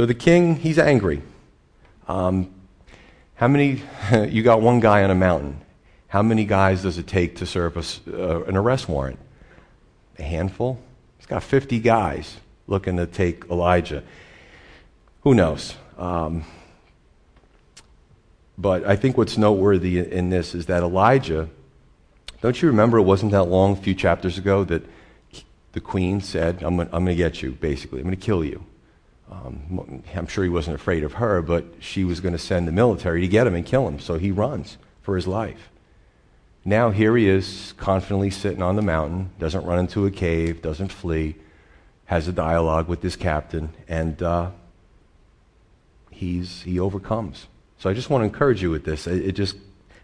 So 0.00 0.06
the 0.06 0.14
king, 0.14 0.56
he's 0.56 0.78
angry. 0.78 1.20
Um, 2.08 2.54
how 3.34 3.48
many, 3.48 3.82
you 4.30 4.42
got 4.42 4.62
one 4.62 4.80
guy 4.80 5.04
on 5.04 5.10
a 5.10 5.14
mountain. 5.14 5.60
How 6.08 6.22
many 6.22 6.46
guys 6.46 6.80
does 6.80 6.96
it 6.96 7.06
take 7.06 7.36
to 7.36 7.44
serve 7.44 7.76
a, 7.76 7.84
uh, 8.10 8.44
an 8.44 8.56
arrest 8.56 8.88
warrant? 8.88 9.18
A 10.18 10.22
handful? 10.22 10.80
He's 11.18 11.26
got 11.26 11.42
50 11.42 11.80
guys 11.80 12.38
looking 12.66 12.96
to 12.96 13.06
take 13.06 13.44
Elijah. 13.50 14.02
Who 15.20 15.34
knows? 15.34 15.74
Um, 15.98 16.44
but 18.56 18.86
I 18.86 18.96
think 18.96 19.18
what's 19.18 19.36
noteworthy 19.36 19.98
in 19.98 20.30
this 20.30 20.54
is 20.54 20.64
that 20.64 20.82
Elijah, 20.82 21.50
don't 22.40 22.62
you 22.62 22.68
remember 22.68 22.96
it 22.96 23.02
wasn't 23.02 23.32
that 23.32 23.44
long, 23.44 23.74
a 23.74 23.76
few 23.76 23.94
chapters 23.94 24.38
ago, 24.38 24.64
that 24.64 24.82
the 25.72 25.80
queen 25.80 26.22
said, 26.22 26.62
I'm, 26.62 26.80
I'm 26.80 26.88
going 26.88 27.08
to 27.08 27.14
get 27.14 27.42
you, 27.42 27.50
basically. 27.50 28.00
I'm 28.00 28.06
going 28.06 28.16
to 28.16 28.24
kill 28.24 28.42
you. 28.42 28.64
Um, 29.30 30.02
I'm 30.14 30.26
sure 30.26 30.42
he 30.42 30.50
wasn't 30.50 30.74
afraid 30.74 31.04
of 31.04 31.14
her, 31.14 31.40
but 31.40 31.64
she 31.78 32.04
was 32.04 32.20
going 32.20 32.32
to 32.32 32.38
send 32.38 32.66
the 32.66 32.72
military 32.72 33.20
to 33.20 33.28
get 33.28 33.46
him 33.46 33.54
and 33.54 33.64
kill 33.64 33.86
him. 33.86 34.00
So 34.00 34.18
he 34.18 34.30
runs 34.30 34.76
for 35.02 35.14
his 35.14 35.26
life. 35.26 35.70
Now 36.64 36.90
here 36.90 37.16
he 37.16 37.28
is, 37.28 37.72
confidently 37.76 38.30
sitting 38.30 38.62
on 38.62 38.76
the 38.76 38.82
mountain, 38.82 39.30
doesn't 39.38 39.64
run 39.64 39.78
into 39.78 40.04
a 40.04 40.10
cave, 40.10 40.60
doesn't 40.60 40.92
flee, 40.92 41.36
has 42.06 42.28
a 42.28 42.32
dialogue 42.32 42.88
with 42.88 43.00
this 43.00 43.16
captain, 43.16 43.70
and 43.88 44.20
uh, 44.22 44.50
he's, 46.10 46.62
he 46.62 46.78
overcomes. 46.80 47.46
So 47.78 47.88
I 47.88 47.94
just 47.94 48.10
want 48.10 48.22
to 48.22 48.26
encourage 48.26 48.60
you 48.60 48.70
with 48.70 48.84
this. 48.84 49.06
It, 49.06 49.28
it, 49.28 49.32
just, 49.32 49.56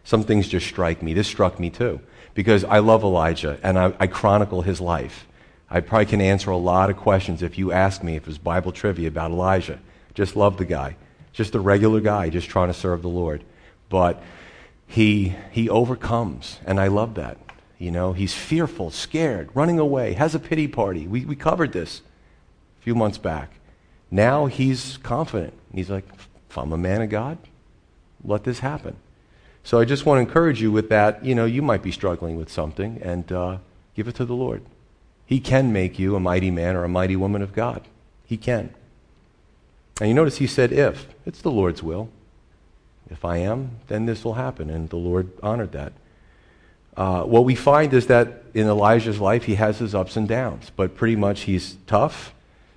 some 0.04 0.22
things 0.22 0.48
just 0.48 0.66
strike 0.66 1.02
me. 1.02 1.12
This 1.12 1.26
struck 1.26 1.60
me 1.60 1.68
too, 1.68 2.00
because 2.32 2.64
I 2.64 2.78
love 2.78 3.02
Elijah 3.02 3.58
and 3.62 3.78
I, 3.78 3.92
I 3.98 4.06
chronicle 4.06 4.62
his 4.62 4.80
life. 4.80 5.26
I 5.68 5.80
probably 5.80 6.06
can 6.06 6.20
answer 6.20 6.50
a 6.50 6.56
lot 6.56 6.90
of 6.90 6.96
questions 6.96 7.42
if 7.42 7.58
you 7.58 7.72
ask 7.72 8.02
me 8.02 8.16
if 8.16 8.22
it 8.22 8.28
was 8.28 8.38
Bible 8.38 8.72
trivia 8.72 9.08
about 9.08 9.32
Elijah. 9.32 9.80
Just 10.14 10.36
love 10.36 10.58
the 10.58 10.64
guy. 10.64 10.96
Just 11.32 11.54
a 11.54 11.60
regular 11.60 12.00
guy, 12.00 12.30
just 12.30 12.48
trying 12.48 12.68
to 12.68 12.74
serve 12.74 13.02
the 13.02 13.08
Lord. 13.08 13.44
But 13.88 14.22
he, 14.86 15.34
he 15.50 15.68
overcomes, 15.68 16.60
and 16.64 16.80
I 16.80 16.86
love 16.86 17.14
that. 17.14 17.38
You 17.78 17.90
know, 17.90 18.12
he's 18.12 18.32
fearful, 18.32 18.90
scared, 18.90 19.50
running 19.54 19.78
away, 19.78 20.14
has 20.14 20.34
a 20.34 20.38
pity 20.38 20.68
party. 20.68 21.06
We, 21.06 21.24
we 21.24 21.36
covered 21.36 21.72
this 21.72 22.00
a 22.80 22.82
few 22.82 22.94
months 22.94 23.18
back. 23.18 23.50
Now 24.10 24.46
he's 24.46 24.98
confident. 24.98 25.52
He's 25.74 25.90
like, 25.90 26.06
if 26.48 26.56
I'm 26.56 26.72
a 26.72 26.78
man 26.78 27.02
of 27.02 27.10
God, 27.10 27.38
let 28.24 28.44
this 28.44 28.60
happen. 28.60 28.96
So 29.62 29.80
I 29.80 29.84
just 29.84 30.06
want 30.06 30.18
to 30.18 30.20
encourage 30.20 30.62
you 30.62 30.70
with 30.70 30.88
that. 30.88 31.24
You 31.24 31.34
know, 31.34 31.44
you 31.44 31.60
might 31.60 31.82
be 31.82 31.92
struggling 31.92 32.36
with 32.36 32.50
something, 32.50 33.00
and 33.02 33.30
uh, 33.32 33.58
give 33.94 34.08
it 34.08 34.14
to 34.14 34.24
the 34.24 34.34
Lord. 34.34 34.62
He 35.26 35.40
can 35.40 35.72
make 35.72 35.98
you 35.98 36.14
a 36.14 36.20
mighty 36.20 36.50
man 36.50 36.76
or 36.76 36.84
a 36.84 36.88
mighty 36.88 37.16
woman 37.16 37.42
of 37.42 37.52
God. 37.52 37.82
He 38.24 38.36
can. 38.36 38.72
And 40.00 40.08
you 40.08 40.14
notice 40.14 40.38
he 40.38 40.46
said, 40.46 40.72
if. 40.72 41.06
It's 41.24 41.42
the 41.42 41.50
Lord's 41.50 41.82
will. 41.82 42.08
If 43.10 43.24
I 43.24 43.38
am, 43.38 43.72
then 43.88 44.06
this 44.06 44.24
will 44.24 44.34
happen. 44.34 44.70
And 44.70 44.88
the 44.88 44.96
Lord 44.96 45.30
honored 45.42 45.72
that. 45.72 45.92
Uh, 46.96 47.22
what 47.24 47.44
we 47.44 47.54
find 47.54 47.92
is 47.92 48.06
that 48.06 48.44
in 48.54 48.66
Elijah's 48.66 49.20
life, 49.20 49.44
he 49.44 49.56
has 49.56 49.78
his 49.78 49.94
ups 49.94 50.16
and 50.16 50.26
downs, 50.26 50.70
but 50.74 50.96
pretty 50.96 51.16
much 51.16 51.42
he's 51.42 51.76
tough. 51.86 52.32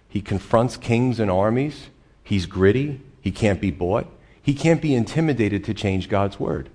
He 0.09 0.21
confronts 0.21 0.75
kings 0.75 1.19
and 1.19 1.31
armies. 1.31 1.87
He's 2.23 2.45
gritty. 2.45 3.01
He 3.21 3.31
can't 3.31 3.61
be 3.61 3.71
bought. 3.71 4.07
He 4.41 4.53
can't 4.53 4.81
be 4.81 4.95
intimidated 4.95 5.63
to 5.65 5.73
change 5.73 6.09
God's 6.09 6.39
word. 6.39 6.69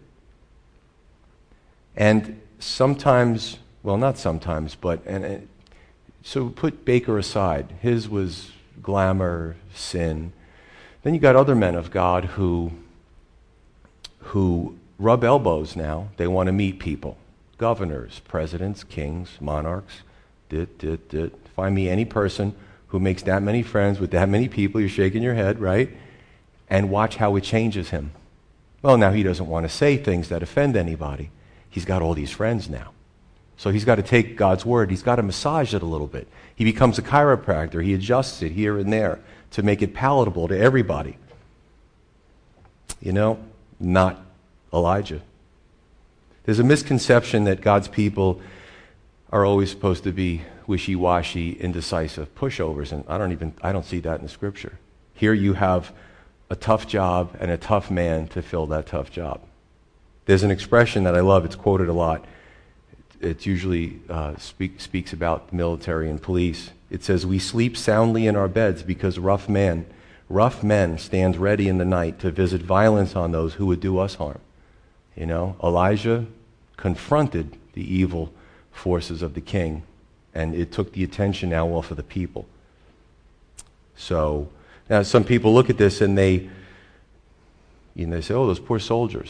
And 1.96 2.40
sometimes, 2.58 3.58
well, 3.82 3.96
not 3.98 4.18
sometimes, 4.18 4.74
but 4.74 5.04
and, 5.06 5.48
so 6.24 6.48
put 6.48 6.84
Bakker 6.86 7.18
aside. 7.18 7.68
His 7.82 8.08
was 8.08 8.50
glamour, 8.82 9.56
sin. 9.74 10.32
Then 11.02 11.14
you 11.14 11.20
got 11.20 11.36
other 11.36 11.54
men 11.54 11.74
of 11.74 11.90
God 11.90 12.24
who, 12.24 12.72
who 14.18 14.76
rub 14.98 15.22
elbows 15.22 15.76
now. 15.76 16.08
They 16.16 16.26
want 16.26 16.48
to 16.48 16.52
meet 16.52 16.80
people 16.80 17.18
governors, 17.56 18.20
presidents, 18.26 18.82
kings, 18.82 19.36
monarchs. 19.40 20.02
Dit, 20.48 20.76
dit, 20.78 21.08
dit. 21.08 21.32
Find 21.54 21.74
me 21.74 21.88
any 21.88 22.04
person 22.04 22.54
who 22.88 22.98
makes 22.98 23.22
that 23.22 23.42
many 23.42 23.62
friends 23.62 24.00
with 24.00 24.10
that 24.10 24.28
many 24.28 24.48
people. 24.48 24.80
You're 24.80 24.90
shaking 24.90 25.22
your 25.22 25.34
head, 25.34 25.60
right? 25.60 25.90
And 26.68 26.90
watch 26.90 27.16
how 27.16 27.36
it 27.36 27.44
changes 27.44 27.90
him. 27.90 28.12
Well, 28.82 28.96
now 28.96 29.12
he 29.12 29.22
doesn't 29.22 29.46
want 29.46 29.64
to 29.64 29.68
say 29.68 29.96
things 29.96 30.30
that 30.30 30.42
offend 30.42 30.74
anybody. 30.74 31.30
He's 31.70 31.84
got 31.84 32.02
all 32.02 32.14
these 32.14 32.30
friends 32.30 32.68
now. 32.68 32.92
So 33.56 33.70
he's 33.70 33.84
got 33.84 33.96
to 33.96 34.02
take 34.02 34.36
God's 34.36 34.66
word, 34.66 34.90
he's 34.90 35.02
got 35.02 35.16
to 35.16 35.22
massage 35.22 35.74
it 35.74 35.82
a 35.82 35.86
little 35.86 36.06
bit. 36.06 36.28
He 36.54 36.64
becomes 36.64 36.98
a 36.98 37.02
chiropractor, 37.02 37.82
he 37.84 37.94
adjusts 37.94 38.42
it 38.42 38.52
here 38.52 38.78
and 38.78 38.92
there 38.92 39.20
to 39.52 39.62
make 39.62 39.82
it 39.82 39.94
palatable 39.94 40.48
to 40.48 40.58
everybody. 40.58 41.16
You 43.00 43.12
know, 43.12 43.38
not 43.78 44.20
Elijah. 44.72 45.22
There's 46.44 46.58
a 46.58 46.64
misconception 46.64 47.44
that 47.44 47.60
God's 47.60 47.88
people 47.88 48.40
are 49.30 49.44
always 49.44 49.70
supposed 49.70 50.04
to 50.04 50.12
be 50.12 50.42
wishy-washy, 50.66 51.52
indecisive 51.52 52.34
pushovers, 52.34 52.92
and 52.92 53.04
I 53.08 53.18
don't 53.18 53.32
even 53.32 53.54
I 53.62 53.72
don't 53.72 53.84
see 53.84 54.00
that 54.00 54.18
in 54.18 54.22
the 54.22 54.28
scripture. 54.28 54.78
Here 55.14 55.32
you 55.32 55.54
have 55.54 55.92
a 56.50 56.56
tough 56.56 56.86
job 56.86 57.36
and 57.40 57.50
a 57.50 57.56
tough 57.56 57.90
man 57.90 58.28
to 58.28 58.42
fill 58.42 58.66
that 58.66 58.86
tough 58.86 59.10
job. 59.10 59.40
There's 60.26 60.42
an 60.42 60.50
expression 60.50 61.04
that 61.04 61.14
I 61.14 61.20
love, 61.20 61.44
it's 61.44 61.56
quoted 61.56 61.88
a 61.88 61.92
lot 61.92 62.24
it 63.24 63.46
usually 63.46 64.00
uh, 64.08 64.36
speak, 64.36 64.80
speaks 64.80 65.12
about 65.12 65.48
the 65.48 65.56
military 65.56 66.10
and 66.10 66.20
police. 66.20 66.70
It 66.90 67.02
says, 67.02 67.26
We 67.26 67.38
sleep 67.38 67.76
soundly 67.76 68.26
in 68.26 68.36
our 68.36 68.48
beds 68.48 68.82
because 68.82 69.18
rough 69.18 69.48
men, 69.48 69.86
rough 70.28 70.62
men 70.62 70.98
stand 70.98 71.36
ready 71.36 71.68
in 71.68 71.78
the 71.78 71.84
night 71.84 72.18
to 72.20 72.30
visit 72.30 72.60
violence 72.62 73.16
on 73.16 73.32
those 73.32 73.54
who 73.54 73.66
would 73.66 73.80
do 73.80 73.98
us 73.98 74.16
harm. 74.16 74.40
You 75.16 75.26
know, 75.26 75.56
Elijah 75.62 76.26
confronted 76.76 77.56
the 77.72 77.82
evil 77.82 78.32
forces 78.72 79.22
of 79.22 79.34
the 79.34 79.40
king, 79.40 79.82
and 80.34 80.54
it 80.54 80.72
took 80.72 80.92
the 80.92 81.04
attention 81.04 81.50
now 81.50 81.68
off 81.68 81.90
of 81.90 81.96
the 81.96 82.02
people. 82.02 82.46
So, 83.96 84.48
now 84.90 85.02
some 85.02 85.24
people 85.24 85.54
look 85.54 85.70
at 85.70 85.78
this 85.78 86.00
and 86.00 86.18
they, 86.18 86.50
you 87.94 88.06
know, 88.06 88.16
they 88.16 88.22
say, 88.22 88.34
oh, 88.34 88.46
those 88.46 88.60
poor 88.60 88.78
soldiers. 88.78 89.28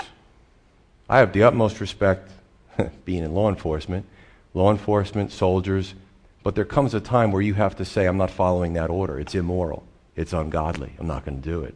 I 1.09 1.18
have 1.18 1.33
the 1.33 1.42
utmost 1.42 1.80
respect 1.80 2.30
being 3.04 3.24
in 3.24 3.34
law 3.34 3.48
enforcement, 3.48 4.06
law 4.52 4.70
enforcement, 4.70 5.32
soldiers, 5.32 5.94
but 6.42 6.54
there 6.54 6.64
comes 6.64 6.94
a 6.94 7.00
time 7.00 7.32
where 7.32 7.42
you 7.42 7.54
have 7.54 7.76
to 7.76 7.84
say, 7.84 8.06
I'm 8.06 8.18
not 8.18 8.30
following 8.30 8.74
that 8.74 8.90
order. 8.90 9.18
It's 9.18 9.34
immoral. 9.34 9.84
It's 10.14 10.32
ungodly. 10.32 10.92
I'm 10.98 11.06
not 11.06 11.24
going 11.24 11.40
to 11.40 11.48
do 11.48 11.62
it. 11.62 11.74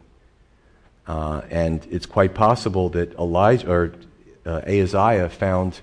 Uh, 1.07 1.41
and 1.49 1.85
it's 1.89 2.05
quite 2.05 2.35
possible 2.35 2.89
that 2.89 3.13
Elijah 3.15 3.69
or 3.69 3.93
uh, 4.45 4.61
Ahaziah 4.67 5.29
found 5.29 5.81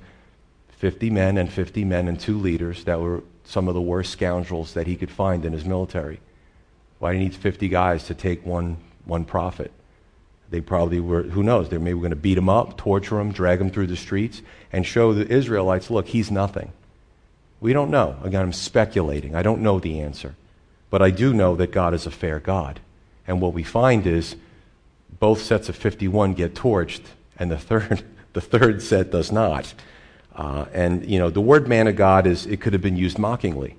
50 0.79 1.11
men 1.11 1.37
and 1.37 1.53
50 1.53 1.85
men 1.85 2.07
and 2.07 2.19
two 2.19 2.39
leaders 2.39 2.85
that 2.85 3.01
were 3.01 3.25
some 3.45 3.67
of 3.67 3.75
the 3.75 3.81
worst 3.81 4.13
scoundrels 4.13 4.75
that 4.75 4.87
he 4.87 4.97
could 4.97 5.11
find 5.11 5.45
in 5.45 5.53
his 5.53 5.65
military. 5.65 6.21
Why 6.99 7.13
do 7.13 7.19
he 7.19 7.25
need 7.25 7.35
50 7.35 7.69
guys 7.69 8.05
to 8.05 8.15
take 8.15 8.47
one, 8.47 8.77
one 9.05 9.25
prophet? 9.25 9.73
They 10.51 10.61
probably 10.61 11.01
were, 11.01 11.23
who 11.23 11.43
knows, 11.43 11.69
they 11.69 11.79
maybe 11.79 11.95
were 11.95 12.03
going 12.03 12.11
to 12.11 12.17
beat 12.17 12.39
him 12.39 12.49
up, 12.49 12.77
torture 12.77 13.19
him, 13.19 13.33
drag 13.33 13.61
him 13.61 13.71
through 13.71 13.89
the 13.89 13.97
streets, 13.97 14.43
and 14.73 14.87
show 14.87 15.13
the 15.13 15.27
Israelites, 15.27 15.91
look, 15.91 16.09
he's 16.09 16.31
nothing. 16.31 16.73
We 17.61 17.73
don't 17.73 17.91
know. 17.91 18.17
Again, 18.23 18.43
I'm 18.43 18.53
speculating. 18.53 19.35
I 19.35 19.43
don't 19.43 19.63
know 19.63 19.81
the 19.81 20.01
answer. 20.01 20.37
But 20.91 21.03
I 21.03 21.11
do 21.11 21.35
know 21.35 21.57
that 21.57 21.73
God 21.73 21.95
is 21.95 22.07
a 22.07 22.11
fair 22.11 22.39
God. 22.39 22.81
And 23.27 23.41
what 23.41 23.55
we 23.55 23.65
find 23.65 24.07
is 24.07 24.37
both 25.19 25.43
sets 25.43 25.69
of 25.69 25.77
51 25.77 26.35
get 26.35 26.55
torched, 26.55 27.03
and 27.39 27.51
the 27.51 27.59
third, 27.59 28.05
the 28.33 28.41
third 28.41 28.83
set 28.83 29.11
does 29.11 29.33
not. 29.33 29.75
Uh, 30.35 30.67
and, 30.73 31.09
you 31.09 31.19
know, 31.19 31.31
the 31.31 31.41
word 31.41 31.67
man 31.67 31.89
of 31.89 31.97
God 31.97 32.27
is, 32.27 32.47
it 32.47 32.61
could 32.61 32.73
have 32.73 32.83
been 32.83 32.97
used 32.97 33.19
mockingly. 33.19 33.77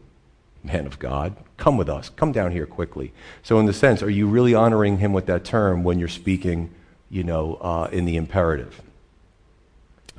Man 0.64 0.88
of 0.88 1.00
God, 1.00 1.36
Come 1.58 1.76
with 1.76 1.90
us. 1.90 2.10
Come 2.10 2.32
down 2.32 2.52
here 2.52 2.68
quickly. 2.68 3.12
So, 3.42 3.60
in 3.60 3.66
the 3.66 3.74
sense, 3.74 4.04
are 4.04 4.10
you 4.10 4.28
really 4.28 4.54
honoring 4.54 5.00
him 5.00 5.12
with 5.12 5.26
that 5.26 5.44
term 5.44 5.84
when 5.84 6.00
you're 6.00 6.08
speaking, 6.08 6.70
you 7.10 7.24
know, 7.24 7.56
uh, 7.56 7.90
in 7.92 8.06
the 8.06 8.16
imperative? 8.16 8.82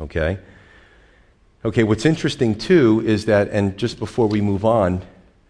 Okay? 0.00 0.38
Okay, 1.64 1.82
what's 1.82 2.06
interesting 2.06 2.56
too 2.56 3.02
is 3.04 3.24
that, 3.24 3.48
and 3.50 3.76
just 3.76 3.98
before 3.98 4.26
we 4.26 4.40
move 4.40 4.64
on, 4.64 5.02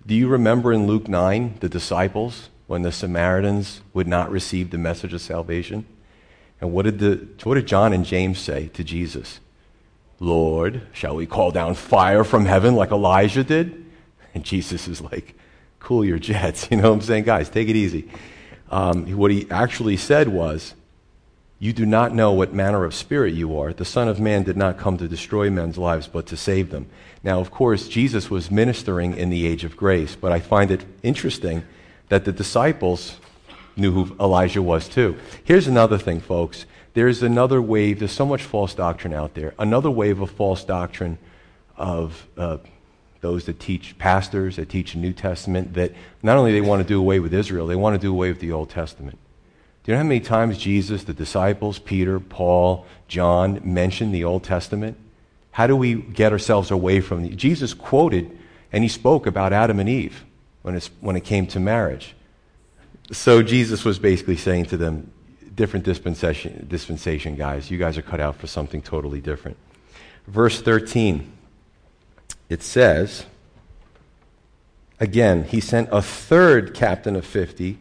do 0.07 0.15
you 0.15 0.29
remember 0.29 0.73
in 0.73 0.87
Luke 0.87 1.07
9 1.07 1.57
the 1.61 1.69
disciples 1.69 2.49
when 2.67 2.83
the 2.83 2.93
Samaritans 2.93 3.83
would 3.93 4.09
not 4.09 4.31
receive 4.31 4.71
the 4.71 4.79
message 4.79 5.13
of 5.13 5.21
salvation? 5.21 5.87
And 6.61 6.73
what 6.73 6.85
did, 6.85 6.99
the, 6.99 7.29
what 7.45 7.55
did 7.55 7.67
John 7.67 7.93
and 7.93 8.05
James 8.05 8.39
say 8.39 8.69
to 8.69 8.83
Jesus? 8.83 9.41
Lord, 10.21 10.83
shall 10.93 11.15
we 11.15 11.27
call 11.27 11.51
down 11.51 11.75
fire 11.75 12.25
from 12.25 12.47
heaven 12.47 12.75
like 12.75 12.91
Elijah 12.91 13.45
did? 13.45 13.85
And 14.35 14.45
Jesus 14.45 14.89
is 14.89 15.01
like, 15.01 15.35
cool 15.81 16.05
your 16.05 16.19
jets. 16.31 16.69
You 16.71 16.79
know 16.79 16.91
what 16.91 16.97
I'm 16.97 17.03
saying? 17.03 17.25
Guys, 17.25 17.49
take 17.49 17.69
it 17.69 17.77
easy. 17.77 18.09
Um, 18.71 19.07
what 19.17 19.31
he 19.31 19.51
actually 19.51 19.97
said 19.97 20.29
was, 20.29 20.75
You 21.59 21.73
do 21.73 21.87
not 21.87 22.15
know 22.15 22.33
what 22.33 22.53
manner 22.53 22.85
of 22.85 22.95
spirit 22.95 23.35
you 23.35 23.59
are. 23.59 23.73
The 23.73 23.85
Son 23.85 24.09
of 24.09 24.21
Man 24.21 24.43
did 24.43 24.57
not 24.57 24.79
come 24.79 24.99
to 24.99 25.09
destroy 25.09 25.51
men's 25.51 25.79
lives, 25.79 26.07
but 26.07 26.27
to 26.27 26.37
save 26.37 26.71
them. 26.71 26.87
Now, 27.23 27.41
of 27.41 27.51
course, 27.51 27.89
Jesus 27.89 28.31
was 28.31 28.51
ministering 28.51 29.17
in 29.17 29.31
the 29.31 29.47
age 29.47 29.65
of 29.65 29.77
grace, 29.77 30.15
but 30.15 30.33
I 30.33 30.41
find 30.41 30.71
it 30.71 30.85
interesting 31.03 31.65
that 32.09 32.25
the 32.25 32.33
disciples 32.33 33.19
knew 33.77 33.93
who 33.93 34.17
Elijah 34.21 34.63
was 34.63 34.89
too. 34.89 35.17
Here's 35.45 35.67
another 35.67 35.99
thing, 35.99 36.21
folks. 36.21 36.67
There's 36.95 37.23
another 37.23 37.63
wave, 37.63 38.01
there's 38.01 38.13
so 38.13 38.27
much 38.27 38.43
false 38.43 38.75
doctrine 38.75 39.13
out 39.13 39.35
there. 39.35 39.55
Another 39.59 39.91
wave 39.91 40.21
of 40.21 40.31
false 40.31 40.65
doctrine 40.65 41.19
of 41.77 42.27
uh, 42.37 42.59
those 43.21 43.47
that 43.47 43.59
teach 43.59 43.97
pastors, 43.99 44.57
that 44.57 44.69
teach 44.69 44.93
the 44.93 44.99
New 44.99 45.13
Testament, 45.13 45.75
that 45.75 45.93
not 46.23 46.37
only 46.37 46.53
they 46.53 46.61
want 46.61 46.83
to 46.83 46.89
do 46.89 46.99
away 46.99 47.19
with 47.19 47.35
Israel, 47.35 47.67
they 47.67 47.77
want 47.77 47.95
to 47.95 48.01
do 48.01 48.13
away 48.13 48.31
with 48.31 48.41
the 48.41 48.53
Old 48.53 48.71
Testament. 48.71 49.19
Do 49.83 49.93
you 49.93 49.95
know 49.95 50.03
how 50.03 50.09
many 50.09 50.21
times 50.21 50.59
Jesus, 50.59 51.05
the 51.05 51.15
disciples, 51.15 51.79
Peter, 51.79 52.21
Paul, 52.21 52.87
John 53.09 53.61
mentioned 53.65 54.15
the 54.15 54.25
Old 54.25 54.45
Testament? 54.45 54.97
How 55.53 55.67
do 55.67 55.75
we 55.75 55.95
get 55.95 56.31
ourselves 56.33 56.71
away 56.71 57.01
from 57.01 57.23
the 57.23 57.31
Jesus 57.31 57.75
quoted 57.75 58.39
and 58.73 58.85
he 58.85 58.89
spoke 58.89 59.27
about 59.27 59.53
Adam 59.53 59.81
and 59.81 59.89
Eve 59.89 60.25
when, 60.63 60.81
when 61.01 61.17
it 61.17 61.25
came 61.25 61.47
to 61.49 61.61
marriage. 61.61 62.15
So 63.11 63.43
Jesus 63.43 63.85
was 63.85 63.99
basically 63.99 64.37
saying 64.37 64.67
to 64.67 64.77
them, 64.77 65.11
different 65.55 65.85
dispensation, 65.85 66.67
dispensation 66.69 67.35
guys. 67.35 67.71
You 67.71 67.79
guys 67.79 67.99
are 67.99 68.03
cut 68.03 68.21
out 68.21 68.37
for 68.37 68.47
something 68.47 68.83
totally 68.83 69.21
different. 69.21 69.57
Verse 70.27 70.61
13 70.61 71.33
it 72.49 72.63
says, 72.63 73.27
again, 75.01 75.45
he 75.45 75.61
sent 75.61 75.89
a 75.93 76.03
third 76.03 76.75
captain 76.75 77.17
of 77.17 77.27
50 77.27 77.79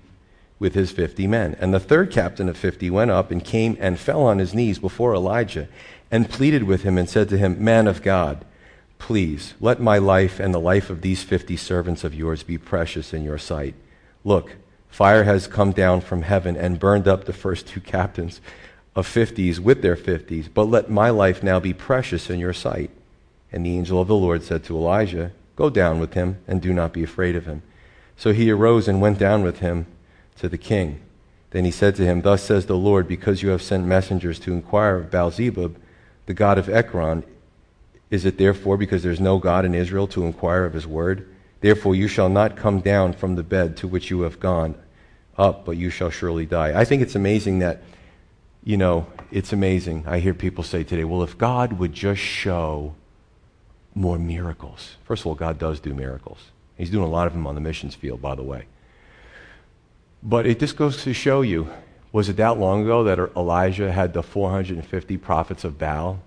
with 0.60 0.74
his 0.74 0.92
50 0.92 1.28
men. 1.28 1.56
And 1.60 1.74
the 1.74 1.80
third 1.80 2.12
captain 2.12 2.50
of 2.50 2.58
50 2.58 2.90
went 2.90 3.12
up 3.12 3.32
and 3.32 3.44
came 3.44 3.78
and 3.80 4.00
fell 4.00 4.22
on 4.22 4.40
his 4.40 4.54
knees 4.54 4.80
before 4.80 5.14
Elijah 5.14 5.68
and 6.10 6.30
pleaded 6.30 6.64
with 6.64 6.84
him 6.84 6.98
and 6.98 7.10
said 7.10 7.30
to 7.30 7.38
him, 7.38 7.64
Man 7.64 7.88
of 7.88 8.02
God, 8.02 8.46
please 9.00 9.54
let 9.60 9.80
my 9.80 9.98
life 9.98 10.40
and 10.40 10.54
the 10.54 10.60
life 10.60 10.90
of 10.90 11.02
these 11.02 11.24
50 11.24 11.56
servants 11.58 12.04
of 12.04 12.16
yours 12.16 12.44
be 12.44 12.58
precious 12.58 13.14
in 13.14 13.24
your 13.24 13.38
sight. 13.38 13.76
Look, 14.24 14.56
fire 14.90 15.24
has 15.24 15.48
come 15.48 15.72
down 15.72 16.02
from 16.02 16.24
heaven 16.24 16.58
and 16.58 16.80
burned 16.80 17.08
up 17.08 17.26
the 17.26 17.34
first 17.34 17.68
two 17.68 17.82
captains 17.82 18.42
of 18.96 19.08
50s 19.08 19.60
with 19.60 19.84
their 19.84 19.96
50s, 19.96 20.50
but 20.52 20.64
let 20.64 20.90
my 20.90 21.12
life 21.12 21.44
now 21.44 21.60
be 21.60 21.74
precious 21.74 22.32
in 22.32 22.40
your 22.40 22.54
sight. 22.54 22.90
And 23.52 23.66
the 23.66 23.78
angel 23.78 24.02
of 24.02 24.08
the 24.08 24.16
Lord 24.16 24.44
said 24.44 24.64
to 24.66 24.76
Elijah, 24.76 25.32
Go 25.56 25.70
down 25.70 26.00
with 26.00 26.14
him, 26.14 26.38
and 26.48 26.62
do 26.62 26.74
not 26.74 26.94
be 26.94 27.04
afraid 27.04 27.36
of 27.36 27.46
him. 27.46 27.64
So 28.16 28.32
he 28.32 28.52
arose 28.52 28.88
and 28.88 29.02
went 29.02 29.18
down 29.18 29.44
with 29.44 29.60
him 29.60 29.88
to 30.38 30.48
the 30.48 30.58
king. 30.58 31.02
Then 31.52 31.66
he 31.66 31.72
said 31.72 31.96
to 31.96 32.06
him, 32.06 32.22
Thus 32.22 32.44
says 32.44 32.66
the 32.66 32.78
Lord, 32.78 33.08
because 33.08 33.42
you 33.42 33.50
have 33.50 33.62
sent 33.62 33.86
messengers 33.86 34.40
to 34.40 34.54
inquire 34.54 34.98
of 34.98 35.10
Baalzebub, 35.10 35.76
the 36.26 36.34
god 36.34 36.58
of 36.58 36.70
Ekron, 36.70 37.24
is 38.10 38.26
it 38.26 38.38
therefore 38.38 38.78
because 38.78 39.04
there 39.04 39.12
is 39.12 39.20
no 39.20 39.38
God 39.38 39.66
in 39.66 39.76
Israel 39.76 40.08
to 40.08 40.26
inquire 40.26 40.66
of 40.66 40.74
his 40.74 40.88
word? 40.88 41.28
Therefore 41.62 41.96
you 41.96 42.08
shall 42.08 42.30
not 42.30 42.56
come 42.56 42.80
down 42.80 43.14
from 43.14 43.36
the 43.36 43.44
bed 43.44 43.76
to 43.78 43.88
which 43.88 44.10
you 44.10 44.22
have 44.22 44.40
gone 44.40 44.76
up, 45.38 45.66
but 45.66 45.78
you 45.78 45.90
shall 45.90 46.10
surely 46.10 46.46
die. 46.46 46.80
I 46.80 46.86
think 46.86 47.02
it's 47.02 47.16
amazing 47.16 47.60
that, 47.60 47.84
you 48.64 48.78
know, 48.78 49.08
it's 49.32 49.54
amazing. 49.54 50.06
I 50.08 50.20
hear 50.20 50.34
people 50.34 50.64
say 50.64 50.84
today, 50.84 51.04
well, 51.04 51.24
if 51.24 51.38
God 51.38 51.74
would 51.74 51.94
just 51.94 52.22
show 52.22 52.96
more 53.98 54.20
miracles. 54.20 54.96
First 55.06 55.22
of 55.22 55.28
all, 55.28 55.36
God 55.36 55.58
does 55.58 55.80
do 55.80 55.94
miracles. 55.94 56.38
He's 56.78 56.92
doing 56.92 57.04
a 57.04 57.10
lot 57.10 57.26
of 57.26 57.34
them 57.34 57.48
on 57.48 57.56
the 57.56 57.62
missions 57.62 57.96
field, 57.96 58.22
by 58.22 58.36
the 58.36 58.44
way. 58.44 58.66
But 60.22 60.46
it 60.46 60.60
just 60.60 60.76
goes 60.76 61.04
to 61.04 61.14
show 61.14 61.42
you 61.42 61.70
was 62.12 62.30
it 62.30 62.38
that 62.38 62.58
long 62.58 62.84
ago 62.84 63.04
that 63.04 63.20
Elijah 63.36 63.92
had 63.92 64.14
the 64.14 64.24
450 64.24 65.18
prophets 65.18 65.64
of 65.64 65.78
Baal, 65.78 66.20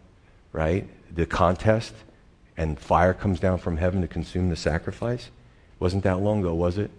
right? 0.53 0.87
The 1.13 1.27
contest, 1.27 1.95
and 2.57 2.79
fire 2.79 3.15
comes 3.15 3.41
down 3.41 3.59
from 3.59 3.79
heaven 3.79 4.03
to 4.03 4.07
consume 4.07 4.51
the 4.51 4.57
sacrifice? 4.57 5.31
Wasn't 5.79 6.05
that 6.05 6.21
long 6.21 6.41
ago, 6.41 6.55
was 6.55 6.77
it? 6.77 6.91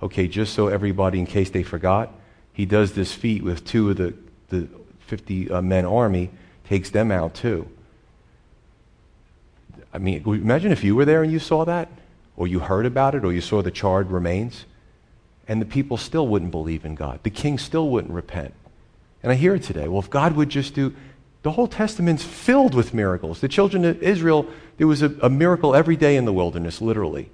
Okay, 0.00 0.28
just 0.28 0.54
so 0.54 0.68
everybody, 0.68 1.18
in 1.18 1.26
case 1.26 1.50
they 1.50 1.64
forgot, 1.64 2.12
he 2.52 2.64
does 2.64 2.92
this 2.92 3.12
feat 3.12 3.42
with 3.42 3.64
two 3.64 3.90
of 3.90 3.96
the, 3.96 4.14
the 4.48 4.68
50 5.00 5.50
uh, 5.50 5.60
men 5.60 5.84
army, 5.84 6.30
takes 6.64 6.90
them 6.90 7.10
out 7.10 7.34
too. 7.34 7.68
I 9.92 9.98
mean, 9.98 10.22
imagine 10.26 10.72
if 10.72 10.84
you 10.84 10.94
were 10.94 11.04
there 11.04 11.22
and 11.22 11.32
you 11.32 11.38
saw 11.38 11.64
that, 11.64 11.88
or 12.36 12.46
you 12.46 12.60
heard 12.60 12.86
about 12.86 13.14
it, 13.14 13.24
or 13.24 13.32
you 13.32 13.40
saw 13.40 13.62
the 13.62 13.70
charred 13.70 14.10
remains, 14.10 14.64
and 15.46 15.60
the 15.60 15.66
people 15.66 15.96
still 15.96 16.28
wouldn't 16.28 16.50
believe 16.50 16.84
in 16.84 16.94
God. 16.94 17.20
The 17.22 17.30
king 17.30 17.58
still 17.58 17.88
wouldn't 17.88 18.12
repent. 18.12 18.54
And 19.22 19.32
I 19.32 19.34
hear 19.34 19.54
it 19.54 19.62
today. 19.62 19.88
Well, 19.88 20.00
if 20.00 20.10
God 20.10 20.36
would 20.36 20.50
just 20.50 20.74
do, 20.74 20.94
the 21.42 21.52
whole 21.52 21.66
Testament's 21.66 22.22
filled 22.22 22.74
with 22.74 22.92
miracles. 22.92 23.40
The 23.40 23.48
children 23.48 23.84
of 23.84 24.02
Israel, 24.02 24.46
there 24.76 24.86
was 24.86 25.02
a, 25.02 25.14
a 25.22 25.30
miracle 25.30 25.74
every 25.74 25.96
day 25.96 26.16
in 26.16 26.24
the 26.24 26.32
wilderness, 26.32 26.80
literally. 26.80 27.30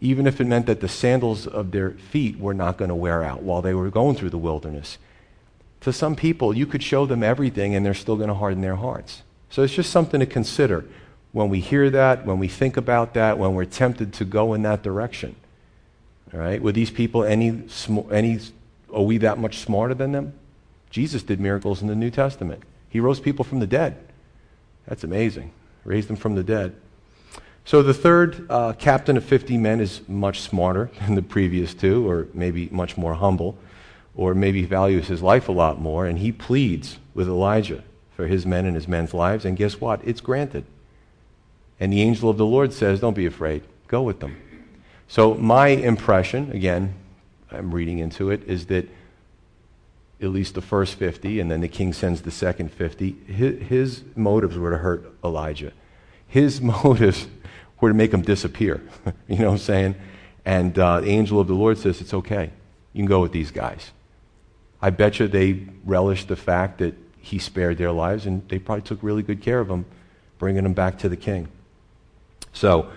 Even 0.00 0.26
if 0.26 0.40
it 0.40 0.46
meant 0.46 0.66
that 0.66 0.80
the 0.80 0.88
sandals 0.88 1.46
of 1.46 1.70
their 1.70 1.90
feet 1.90 2.38
were 2.38 2.54
not 2.54 2.78
going 2.78 2.88
to 2.88 2.94
wear 2.94 3.22
out 3.22 3.42
while 3.42 3.62
they 3.62 3.74
were 3.74 3.90
going 3.90 4.16
through 4.16 4.30
the 4.30 4.38
wilderness. 4.38 4.98
To 5.82 5.92
some 5.92 6.16
people, 6.16 6.56
you 6.56 6.66
could 6.66 6.82
show 6.82 7.06
them 7.06 7.22
everything 7.22 7.74
and 7.74 7.84
they're 7.84 7.94
still 7.94 8.16
going 8.16 8.28
to 8.28 8.34
harden 8.34 8.62
their 8.62 8.76
hearts. 8.76 9.22
So 9.50 9.62
it's 9.62 9.74
just 9.74 9.90
something 9.90 10.20
to 10.20 10.26
consider 10.26 10.84
when 11.32 11.48
we 11.48 11.60
hear 11.60 11.90
that, 11.90 12.26
when 12.26 12.38
we 12.38 12.48
think 12.48 12.76
about 12.76 13.14
that, 13.14 13.38
when 13.38 13.54
we're 13.54 13.64
tempted 13.64 14.12
to 14.14 14.24
go 14.24 14.54
in 14.54 14.62
that 14.62 14.82
direction. 14.82 15.36
All 16.32 16.40
right? 16.40 16.60
Were 16.60 16.72
these 16.72 16.90
people 16.90 17.24
any, 17.24 17.62
any, 18.10 18.40
are 18.92 19.02
we 19.02 19.18
that 19.18 19.38
much 19.38 19.58
smarter 19.58 19.94
than 19.94 20.12
them? 20.12 20.34
Jesus 20.90 21.22
did 21.22 21.40
miracles 21.40 21.82
in 21.82 21.88
the 21.88 21.94
New 21.94 22.10
Testament. 22.10 22.62
He 22.88 22.98
rose 22.98 23.20
people 23.20 23.44
from 23.44 23.60
the 23.60 23.66
dead. 23.66 23.96
That's 24.86 25.04
amazing. 25.04 25.52
Raised 25.84 26.08
them 26.08 26.16
from 26.16 26.34
the 26.34 26.42
dead. 26.42 26.74
So 27.64 27.82
the 27.82 27.94
third 27.94 28.46
uh, 28.50 28.72
captain 28.72 29.16
of 29.16 29.24
50 29.24 29.56
men 29.56 29.80
is 29.80 30.00
much 30.08 30.40
smarter 30.40 30.90
than 31.00 31.14
the 31.14 31.22
previous 31.22 31.74
two, 31.74 32.08
or 32.08 32.26
maybe 32.34 32.68
much 32.72 32.96
more 32.96 33.14
humble, 33.14 33.56
or 34.16 34.34
maybe 34.34 34.64
values 34.64 35.06
his 35.06 35.22
life 35.22 35.48
a 35.48 35.52
lot 35.52 35.80
more, 35.80 36.06
and 36.06 36.18
he 36.18 36.32
pleads 36.32 36.98
with 37.14 37.28
Elijah 37.28 37.84
for 38.16 38.26
his 38.26 38.44
men 38.44 38.66
and 38.66 38.74
his 38.74 38.88
men's 38.88 39.14
lives, 39.14 39.44
and 39.44 39.56
guess 39.56 39.80
what? 39.80 40.00
It's 40.04 40.20
granted. 40.20 40.64
And 41.80 41.92
the 41.92 42.02
angel 42.02 42.28
of 42.28 42.36
the 42.36 42.46
Lord 42.46 42.72
says, 42.72 43.00
Don't 43.00 43.16
be 43.16 43.26
afraid, 43.26 43.62
go 43.88 44.02
with 44.02 44.20
them. 44.20 44.36
So, 45.08 45.34
my 45.34 45.68
impression, 45.68 46.52
again, 46.52 46.94
I'm 47.50 47.74
reading 47.74 47.98
into 47.98 48.30
it, 48.30 48.44
is 48.46 48.66
that 48.66 48.88
at 50.20 50.28
least 50.28 50.54
the 50.54 50.60
first 50.60 50.94
50, 50.96 51.40
and 51.40 51.50
then 51.50 51.62
the 51.62 51.68
king 51.68 51.92
sends 51.92 52.20
the 52.22 52.30
second 52.30 52.70
50, 52.70 53.16
his, 53.26 53.62
his 53.68 54.02
motives 54.14 54.58
were 54.58 54.70
to 54.70 54.76
hurt 54.76 55.12
Elijah. 55.24 55.72
His 56.28 56.60
motives 56.84 57.26
were 57.80 57.88
to 57.88 57.94
make 57.94 58.12
him 58.12 58.22
disappear. 58.22 58.82
you 59.28 59.38
know 59.38 59.46
what 59.46 59.52
I'm 59.52 59.58
saying? 59.58 59.94
And 60.44 60.78
uh, 60.78 61.00
the 61.00 61.08
angel 61.08 61.40
of 61.40 61.48
the 61.48 61.54
Lord 61.54 61.78
says, 61.78 62.00
It's 62.00 62.14
okay. 62.14 62.50
You 62.92 62.98
can 62.98 63.06
go 63.06 63.20
with 63.20 63.32
these 63.32 63.50
guys. 63.50 63.92
I 64.82 64.90
bet 64.90 65.18
you 65.18 65.28
they 65.28 65.66
relished 65.84 66.28
the 66.28 66.36
fact 66.36 66.78
that 66.78 66.94
he 67.18 67.38
spared 67.38 67.78
their 67.78 67.92
lives, 67.92 68.26
and 68.26 68.46
they 68.48 68.58
probably 68.58 68.82
took 68.82 69.02
really 69.02 69.22
good 69.22 69.42
care 69.42 69.60
of 69.60 69.68
them, 69.68 69.84
bringing 70.38 70.62
them 70.62 70.72
back 70.72 70.98
to 70.98 71.08
the 71.08 71.16
king. 71.16 71.48
So, 72.52 72.90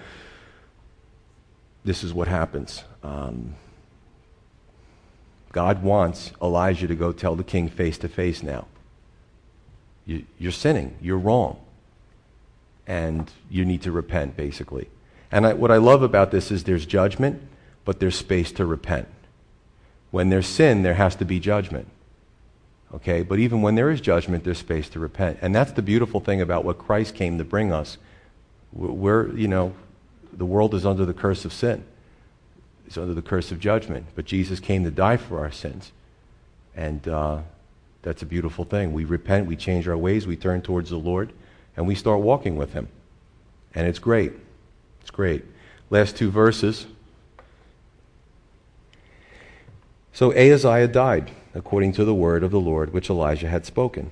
this 1.86 2.04
is 2.04 2.14
what 2.14 2.28
happens. 2.28 2.84
Um, 3.04 3.56
God 5.52 5.84
wants 5.84 6.32
Elijah 6.42 6.88
to 6.88 6.96
go 6.96 7.12
tell 7.12 7.36
the 7.36 7.44
king 7.44 7.70
face 7.70 7.98
to 8.00 8.08
face 8.08 8.42
now. 8.42 8.66
You, 10.06 10.26
you're 10.40 10.52
sinning. 10.52 10.98
You're 11.02 11.18
wrong. 11.18 11.60
And 12.88 13.32
you 13.50 13.64
need 13.64 13.84
to 13.84 13.92
repent, 13.92 14.36
basically. 14.36 14.90
And 15.32 15.46
I, 15.46 15.54
what 15.54 15.72
I 15.72 15.78
love 15.78 16.04
about 16.04 16.32
this 16.32 16.52
is 16.52 16.64
there's 16.64 16.86
judgment, 16.86 17.42
but 17.86 18.00
there's 18.00 18.16
space 18.16 18.52
to 18.54 18.66
repent. 18.66 19.08
When 20.12 20.30
there's 20.30 20.48
sin, 20.48 20.84
there 20.84 20.96
has 20.96 21.16
to 21.18 21.26
be 21.26 21.40
judgment. 21.40 21.88
Okay? 22.94 23.24
But 23.24 23.40
even 23.40 23.62
when 23.62 23.76
there 23.76 23.90
is 23.90 24.02
judgment, 24.02 24.44
there's 24.44 24.60
space 24.60 24.90
to 24.90 25.00
repent. 25.00 25.40
And 25.42 25.54
that's 25.56 25.72
the 25.72 25.82
beautiful 25.82 26.20
thing 26.20 26.42
about 26.42 26.66
what 26.66 26.78
Christ 26.78 27.16
came 27.16 27.38
to 27.38 27.44
bring 27.44 27.72
us 27.72 27.98
we're, 28.74 29.36
you 29.36 29.48
know, 29.48 29.74
the 30.32 30.46
world 30.46 30.74
is 30.74 30.86
under 30.86 31.06
the 31.06 31.14
curse 31.14 31.46
of 31.46 31.54
sin. 31.54 31.84
It's 32.88 32.98
under 32.98 33.14
the 33.14 33.22
curse 33.22 33.52
of 33.52 33.60
judgment. 33.60 34.08
But 34.16 34.26
Jesus 34.26 34.60
came 34.60 34.84
to 34.84 34.92
die 34.92 35.18
for 35.18 35.40
our 35.40 35.52
sins. 35.52 35.92
And 36.76 37.08
uh, 37.08 37.40
that's 38.02 38.22
a 38.22 38.26
beautiful 38.26 38.66
thing. 38.66 38.94
We 38.94 39.06
repent, 39.06 39.48
we 39.48 39.56
change 39.56 39.88
our 39.88 39.98
ways, 39.98 40.28
we 40.28 40.36
turn 40.36 40.62
towards 40.62 40.90
the 40.90 40.98
Lord, 40.98 41.32
and 41.78 41.88
we 41.88 41.96
start 41.96 42.22
walking 42.22 42.58
with 42.58 42.74
Him. 42.74 42.88
And 43.76 43.88
it's 43.88 44.00
great. 44.00 44.34
It's 45.02 45.12
great. 45.12 45.46
Last 45.90 46.16
two 46.16 46.32
verses. 46.32 46.88
So 50.12 50.32
Ahaziah 50.32 50.88
died, 50.88 51.32
according 51.56 51.94
to 51.94 52.06
the 52.06 52.14
word 52.14 52.44
of 52.44 52.52
the 52.52 52.60
Lord 52.60 52.94
which 52.94 53.10
Elijah 53.10 53.50
had 53.50 53.66
spoken. 53.66 54.12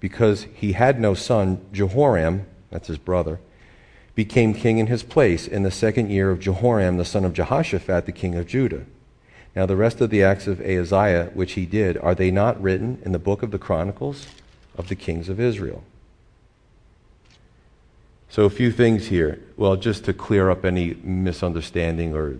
Because 0.00 0.46
he 0.54 0.72
had 0.72 1.00
no 1.00 1.14
son, 1.14 1.64
Jehoram, 1.72 2.46
that's 2.70 2.88
his 2.88 2.98
brother, 2.98 3.40
became 4.16 4.54
king 4.54 4.78
in 4.78 4.88
his 4.88 5.04
place 5.04 5.46
in 5.46 5.62
the 5.62 5.70
second 5.70 6.10
year 6.10 6.30
of 6.32 6.40
Jehoram 6.40 6.96
the 6.96 7.04
son 7.04 7.24
of 7.24 7.34
Jehoshaphat, 7.34 8.06
the 8.06 8.12
king 8.12 8.34
of 8.34 8.48
Judah. 8.48 8.84
Now, 9.54 9.66
the 9.66 9.76
rest 9.76 10.00
of 10.00 10.10
the 10.10 10.22
acts 10.22 10.46
of 10.46 10.60
Ahaziah, 10.60 11.30
which 11.34 11.52
he 11.52 11.64
did, 11.64 11.96
are 11.98 12.14
they 12.14 12.30
not 12.30 12.60
written 12.60 13.00
in 13.04 13.12
the 13.12 13.18
book 13.18 13.42
of 13.42 13.52
the 13.52 13.58
Chronicles 13.58 14.26
of 14.76 14.88
the 14.88 14.96
kings 14.96 15.28
of 15.28 15.38
Israel? 15.38 15.84
So, 18.28 18.44
a 18.44 18.50
few 18.50 18.72
things 18.72 19.06
here. 19.06 19.40
Well, 19.56 19.76
just 19.76 20.04
to 20.06 20.12
clear 20.12 20.50
up 20.50 20.64
any 20.64 20.94
misunderstanding, 21.02 22.14
or 22.14 22.36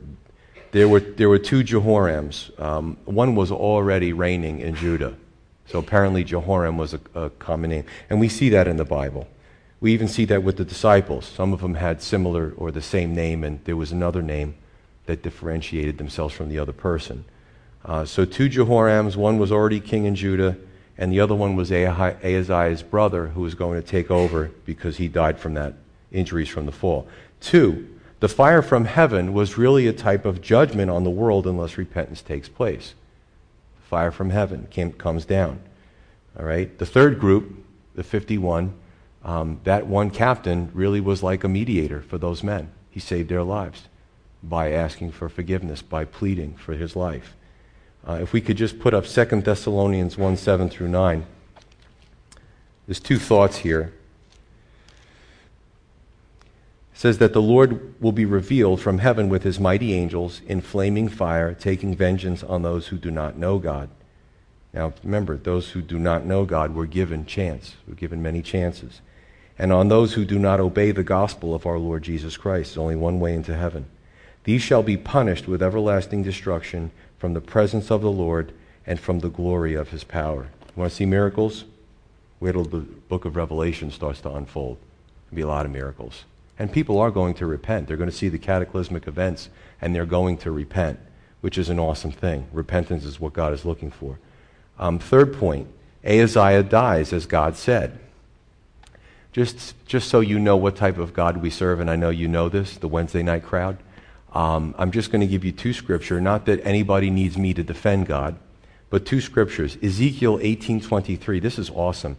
there 0.72 0.88
were, 0.88 1.00
there 1.00 1.28
were 1.28 1.38
two 1.38 1.62
Jehorams. 1.62 2.58
Um, 2.60 2.98
one 3.04 3.34
was 3.34 3.50
already 3.50 4.12
reigning 4.12 4.60
in 4.60 4.74
Judah. 4.74 5.14
So, 5.66 5.78
apparently, 5.78 6.24
Jehoram 6.24 6.76
was 6.76 6.94
a, 6.94 7.00
a 7.14 7.30
common 7.30 7.70
name. 7.70 7.84
And 8.10 8.20
we 8.20 8.28
see 8.28 8.50
that 8.50 8.66
in 8.66 8.76
the 8.76 8.84
Bible. 8.84 9.26
We 9.80 9.92
even 9.92 10.08
see 10.08 10.24
that 10.26 10.42
with 10.42 10.56
the 10.56 10.64
disciples. 10.64 11.26
Some 11.26 11.52
of 11.52 11.60
them 11.60 11.74
had 11.74 12.02
similar 12.02 12.54
or 12.56 12.70
the 12.70 12.82
same 12.82 13.14
name, 13.14 13.44
and 13.44 13.62
there 13.64 13.76
was 13.76 13.92
another 13.92 14.22
name 14.22 14.54
that 15.04 15.22
differentiated 15.22 15.98
themselves 15.98 16.34
from 16.34 16.48
the 16.48 16.58
other 16.58 16.72
person. 16.72 17.24
Uh, 17.84 18.04
so, 18.04 18.24
two 18.24 18.48
Jehorams, 18.48 19.16
one 19.16 19.38
was 19.38 19.52
already 19.52 19.78
king 19.78 20.06
in 20.06 20.16
Judah, 20.16 20.56
and 20.98 21.12
the 21.12 21.20
other 21.20 21.34
one 21.34 21.56
was 21.56 21.70
Ahaziah's 21.70 22.82
brother 22.82 23.28
who 23.28 23.42
was 23.42 23.54
going 23.54 23.80
to 23.80 23.86
take 23.86 24.10
over 24.10 24.50
because 24.64 24.96
he 24.96 25.08
died 25.08 25.38
from 25.38 25.54
that 25.54 25.74
injuries 26.10 26.48
from 26.48 26.66
the 26.66 26.72
fall. 26.72 27.06
Two, 27.40 27.88
the 28.20 28.28
fire 28.28 28.62
from 28.62 28.86
heaven 28.86 29.34
was 29.34 29.58
really 29.58 29.86
a 29.86 29.92
type 29.92 30.24
of 30.24 30.40
judgment 30.40 30.90
on 30.90 31.04
the 31.04 31.10
world 31.10 31.46
unless 31.46 31.76
repentance 31.76 32.22
takes 32.22 32.48
place. 32.48 32.94
Fire 33.88 34.10
from 34.10 34.30
heaven 34.30 34.66
came, 34.70 34.92
comes 34.92 35.24
down. 35.24 35.60
All 36.38 36.44
right. 36.44 36.76
The 36.78 36.86
third 36.86 37.20
group, 37.20 37.64
the 37.94 38.02
51, 38.02 38.74
um, 39.26 39.60
that 39.64 39.88
one 39.88 40.10
captain 40.10 40.70
really 40.72 41.00
was 41.00 41.20
like 41.20 41.42
a 41.42 41.48
mediator 41.48 42.00
for 42.00 42.16
those 42.16 42.44
men. 42.44 42.70
He 42.90 43.00
saved 43.00 43.28
their 43.28 43.42
lives 43.42 43.88
by 44.40 44.70
asking 44.70 45.10
for 45.10 45.28
forgiveness, 45.28 45.82
by 45.82 46.04
pleading 46.04 46.54
for 46.54 46.74
his 46.74 46.94
life. 46.94 47.34
Uh, 48.08 48.20
if 48.22 48.32
we 48.32 48.40
could 48.40 48.56
just 48.56 48.78
put 48.78 48.94
up 48.94 49.04
2 49.04 49.24
Thessalonians 49.40 50.16
1 50.16 50.36
7 50.36 50.70
through 50.70 50.88
9. 50.88 51.26
There's 52.86 53.00
two 53.00 53.18
thoughts 53.18 53.58
here. 53.58 53.92
It 56.92 56.98
says 57.00 57.18
that 57.18 57.32
the 57.32 57.42
Lord 57.42 58.00
will 58.00 58.12
be 58.12 58.24
revealed 58.24 58.80
from 58.80 58.98
heaven 58.98 59.28
with 59.28 59.42
his 59.42 59.58
mighty 59.58 59.92
angels 59.92 60.40
in 60.46 60.60
flaming 60.60 61.08
fire, 61.08 61.52
taking 61.52 61.96
vengeance 61.96 62.44
on 62.44 62.62
those 62.62 62.86
who 62.86 62.96
do 62.96 63.10
not 63.10 63.36
know 63.36 63.58
God. 63.58 63.88
Now, 64.72 64.92
remember, 65.02 65.36
those 65.36 65.70
who 65.70 65.82
do 65.82 65.98
not 65.98 66.24
know 66.24 66.44
God 66.44 66.76
were 66.76 66.86
given 66.86 67.26
chance, 67.26 67.74
were 67.88 67.96
given 67.96 68.22
many 68.22 68.40
chances 68.40 69.00
and 69.58 69.72
on 69.72 69.88
those 69.88 70.14
who 70.14 70.24
do 70.24 70.38
not 70.38 70.60
obey 70.60 70.90
the 70.90 71.02
gospel 71.02 71.54
of 71.54 71.66
our 71.66 71.78
Lord 71.78 72.02
Jesus 72.02 72.36
Christ. 72.36 72.70
There's 72.70 72.78
only 72.78 72.96
one 72.96 73.20
way 73.20 73.34
into 73.34 73.56
heaven. 73.56 73.86
These 74.44 74.62
shall 74.62 74.82
be 74.82 74.96
punished 74.96 75.48
with 75.48 75.62
everlasting 75.62 76.22
destruction 76.22 76.90
from 77.18 77.34
the 77.34 77.40
presence 77.40 77.90
of 77.90 78.02
the 78.02 78.10
Lord 78.10 78.52
and 78.86 79.00
from 79.00 79.20
the 79.20 79.28
glory 79.28 79.74
of 79.74 79.90
his 79.90 80.04
power. 80.04 80.48
You 80.60 80.80
want 80.80 80.90
to 80.90 80.96
see 80.96 81.06
miracles? 81.06 81.64
Wait 82.38 82.52
till 82.52 82.64
the 82.64 82.80
book 82.80 83.24
of 83.24 83.34
Revelation 83.34 83.90
starts 83.90 84.20
to 84.20 84.30
unfold. 84.30 84.76
There'll 85.30 85.36
be 85.36 85.42
a 85.42 85.48
lot 85.48 85.66
of 85.66 85.72
miracles. 85.72 86.24
And 86.58 86.72
people 86.72 86.98
are 86.98 87.10
going 87.10 87.34
to 87.34 87.46
repent. 87.46 87.88
They're 87.88 87.96
going 87.96 88.10
to 88.10 88.16
see 88.16 88.28
the 88.28 88.38
cataclysmic 88.38 89.08
events 89.08 89.48
and 89.80 89.94
they're 89.94 90.06
going 90.06 90.38
to 90.38 90.50
repent, 90.50 91.00
which 91.40 91.58
is 91.58 91.68
an 91.68 91.78
awesome 91.78 92.12
thing. 92.12 92.46
Repentance 92.52 93.04
is 93.04 93.20
what 93.20 93.32
God 93.32 93.52
is 93.52 93.64
looking 93.64 93.90
for. 93.90 94.18
Um, 94.78 94.98
third 94.98 95.34
point 95.34 95.68
Ahaziah 96.04 96.62
dies 96.62 97.12
as 97.12 97.26
God 97.26 97.56
said. 97.56 97.98
Just, 99.36 99.74
just 99.84 100.08
so 100.08 100.20
you 100.20 100.38
know 100.38 100.56
what 100.56 100.76
type 100.76 100.96
of 100.96 101.12
God 101.12 101.36
we 101.36 101.50
serve, 101.50 101.78
and 101.78 101.90
I 101.90 101.96
know 101.96 102.08
you 102.08 102.26
know 102.26 102.48
this, 102.48 102.78
the 102.78 102.88
Wednesday 102.88 103.22
night 103.22 103.42
crowd, 103.42 103.76
um, 104.32 104.74
I'm 104.78 104.90
just 104.90 105.12
going 105.12 105.20
to 105.20 105.26
give 105.26 105.44
you 105.44 105.52
two 105.52 105.74
scripture. 105.74 106.22
Not 106.22 106.46
that 106.46 106.66
anybody 106.66 107.10
needs 107.10 107.36
me 107.36 107.52
to 107.52 107.62
defend 107.62 108.06
God, 108.06 108.36
but 108.88 109.04
two 109.04 109.20
scriptures. 109.20 109.76
Ezekiel 109.82 110.38
18:23. 110.38 111.38
This 111.42 111.58
is 111.58 111.68
awesome. 111.68 112.16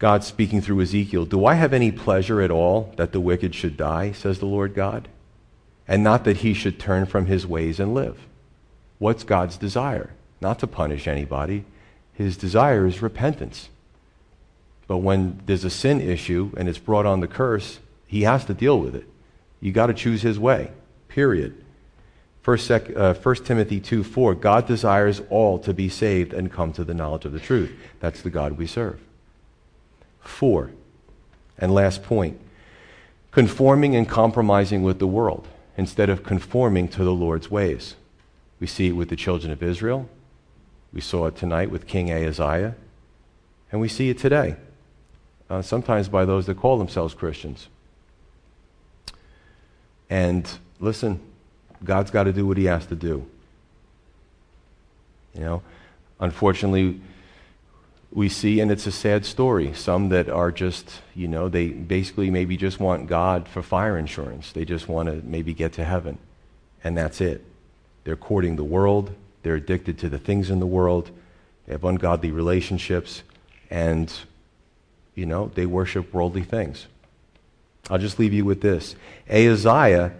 God 0.00 0.24
speaking 0.24 0.60
through 0.60 0.80
Ezekiel. 0.80 1.24
Do 1.24 1.46
I 1.46 1.54
have 1.54 1.72
any 1.72 1.92
pleasure 1.92 2.42
at 2.42 2.50
all 2.50 2.92
that 2.96 3.12
the 3.12 3.20
wicked 3.20 3.54
should 3.54 3.76
die, 3.76 4.10
says 4.10 4.40
the 4.40 4.46
Lord 4.46 4.74
God, 4.74 5.06
and 5.86 6.02
not 6.02 6.24
that 6.24 6.38
he 6.38 6.52
should 6.52 6.80
turn 6.80 7.06
from 7.06 7.26
his 7.26 7.46
ways 7.46 7.78
and 7.78 7.94
live? 7.94 8.26
What's 8.98 9.22
God's 9.22 9.56
desire? 9.56 10.10
Not 10.40 10.58
to 10.58 10.66
punish 10.66 11.06
anybody. 11.06 11.64
His 12.12 12.36
desire 12.36 12.88
is 12.88 13.00
repentance. 13.02 13.68
But 14.86 14.98
when 14.98 15.40
there's 15.46 15.64
a 15.64 15.70
sin 15.70 16.00
issue 16.00 16.52
and 16.56 16.68
it's 16.68 16.78
brought 16.78 17.06
on 17.06 17.20
the 17.20 17.28
curse, 17.28 17.80
he 18.06 18.22
has 18.22 18.44
to 18.46 18.54
deal 18.54 18.78
with 18.78 18.94
it. 18.94 19.06
You 19.60 19.72
got 19.72 19.86
to 19.86 19.94
choose 19.94 20.22
his 20.22 20.38
way, 20.38 20.70
period. 21.08 21.64
1, 22.44 22.58
sec, 22.58 22.94
uh, 22.94 23.14
1 23.14 23.34
Timothy 23.36 23.80
2 23.80 24.04
4, 24.04 24.34
God 24.34 24.66
desires 24.66 25.22
all 25.30 25.58
to 25.60 25.72
be 25.72 25.88
saved 25.88 26.34
and 26.34 26.52
come 26.52 26.72
to 26.74 26.84
the 26.84 26.92
knowledge 26.92 27.24
of 27.24 27.32
the 27.32 27.40
truth. 27.40 27.72
That's 28.00 28.20
the 28.20 28.30
God 28.30 28.58
we 28.58 28.66
serve. 28.66 29.00
Four, 30.20 30.70
and 31.58 31.72
last 31.72 32.02
point 32.02 32.40
conforming 33.34 33.96
and 33.96 34.08
compromising 34.08 34.84
with 34.84 35.00
the 35.00 35.08
world 35.08 35.48
instead 35.76 36.08
of 36.08 36.22
conforming 36.22 36.86
to 36.86 37.02
the 37.02 37.12
Lord's 37.12 37.50
ways. 37.50 37.96
We 38.60 38.68
see 38.68 38.88
it 38.88 38.92
with 38.92 39.08
the 39.08 39.16
children 39.16 39.50
of 39.50 39.60
Israel. 39.60 40.08
We 40.92 41.00
saw 41.00 41.26
it 41.26 41.34
tonight 41.34 41.68
with 41.68 41.88
King 41.88 42.12
Ahaziah. 42.12 42.76
And 43.72 43.80
we 43.80 43.88
see 43.88 44.08
it 44.08 44.18
today 44.18 44.54
uh, 45.54 45.62
sometimes 45.62 46.08
by 46.08 46.24
those 46.24 46.46
that 46.46 46.56
call 46.56 46.78
themselves 46.78 47.14
Christians. 47.14 47.68
And 50.10 50.48
listen, 50.80 51.20
God's 51.84 52.10
got 52.10 52.24
to 52.24 52.32
do 52.32 52.46
what 52.46 52.56
He 52.56 52.64
has 52.64 52.86
to 52.86 52.96
do. 52.96 53.24
You 55.34 55.40
know, 55.40 55.62
unfortunately, 56.18 57.00
we 58.12 58.28
see, 58.28 58.60
and 58.60 58.70
it's 58.70 58.86
a 58.86 58.92
sad 58.92 59.24
story, 59.24 59.72
some 59.74 60.08
that 60.08 60.28
are 60.28 60.50
just, 60.50 61.02
you 61.14 61.28
know, 61.28 61.48
they 61.48 61.68
basically 61.68 62.30
maybe 62.30 62.56
just 62.56 62.80
want 62.80 63.06
God 63.08 63.48
for 63.48 63.62
fire 63.62 63.96
insurance. 63.96 64.52
They 64.52 64.64
just 64.64 64.88
want 64.88 65.08
to 65.08 65.20
maybe 65.24 65.54
get 65.54 65.72
to 65.74 65.84
heaven. 65.84 66.18
And 66.82 66.96
that's 66.96 67.20
it. 67.20 67.44
They're 68.04 68.16
courting 68.16 68.56
the 68.56 68.64
world, 68.64 69.14
they're 69.42 69.56
addicted 69.56 69.98
to 69.98 70.08
the 70.08 70.18
things 70.18 70.50
in 70.50 70.58
the 70.58 70.66
world, 70.66 71.10
they 71.66 71.72
have 71.72 71.84
ungodly 71.84 72.30
relationships, 72.30 73.22
and 73.70 74.12
you 75.14 75.26
know, 75.26 75.50
they 75.54 75.66
worship 75.66 76.12
worldly 76.12 76.42
things. 76.42 76.86
I'll 77.90 77.98
just 77.98 78.18
leave 78.18 78.32
you 78.32 78.44
with 78.44 78.60
this. 78.60 78.96
Ahaziah 79.28 80.12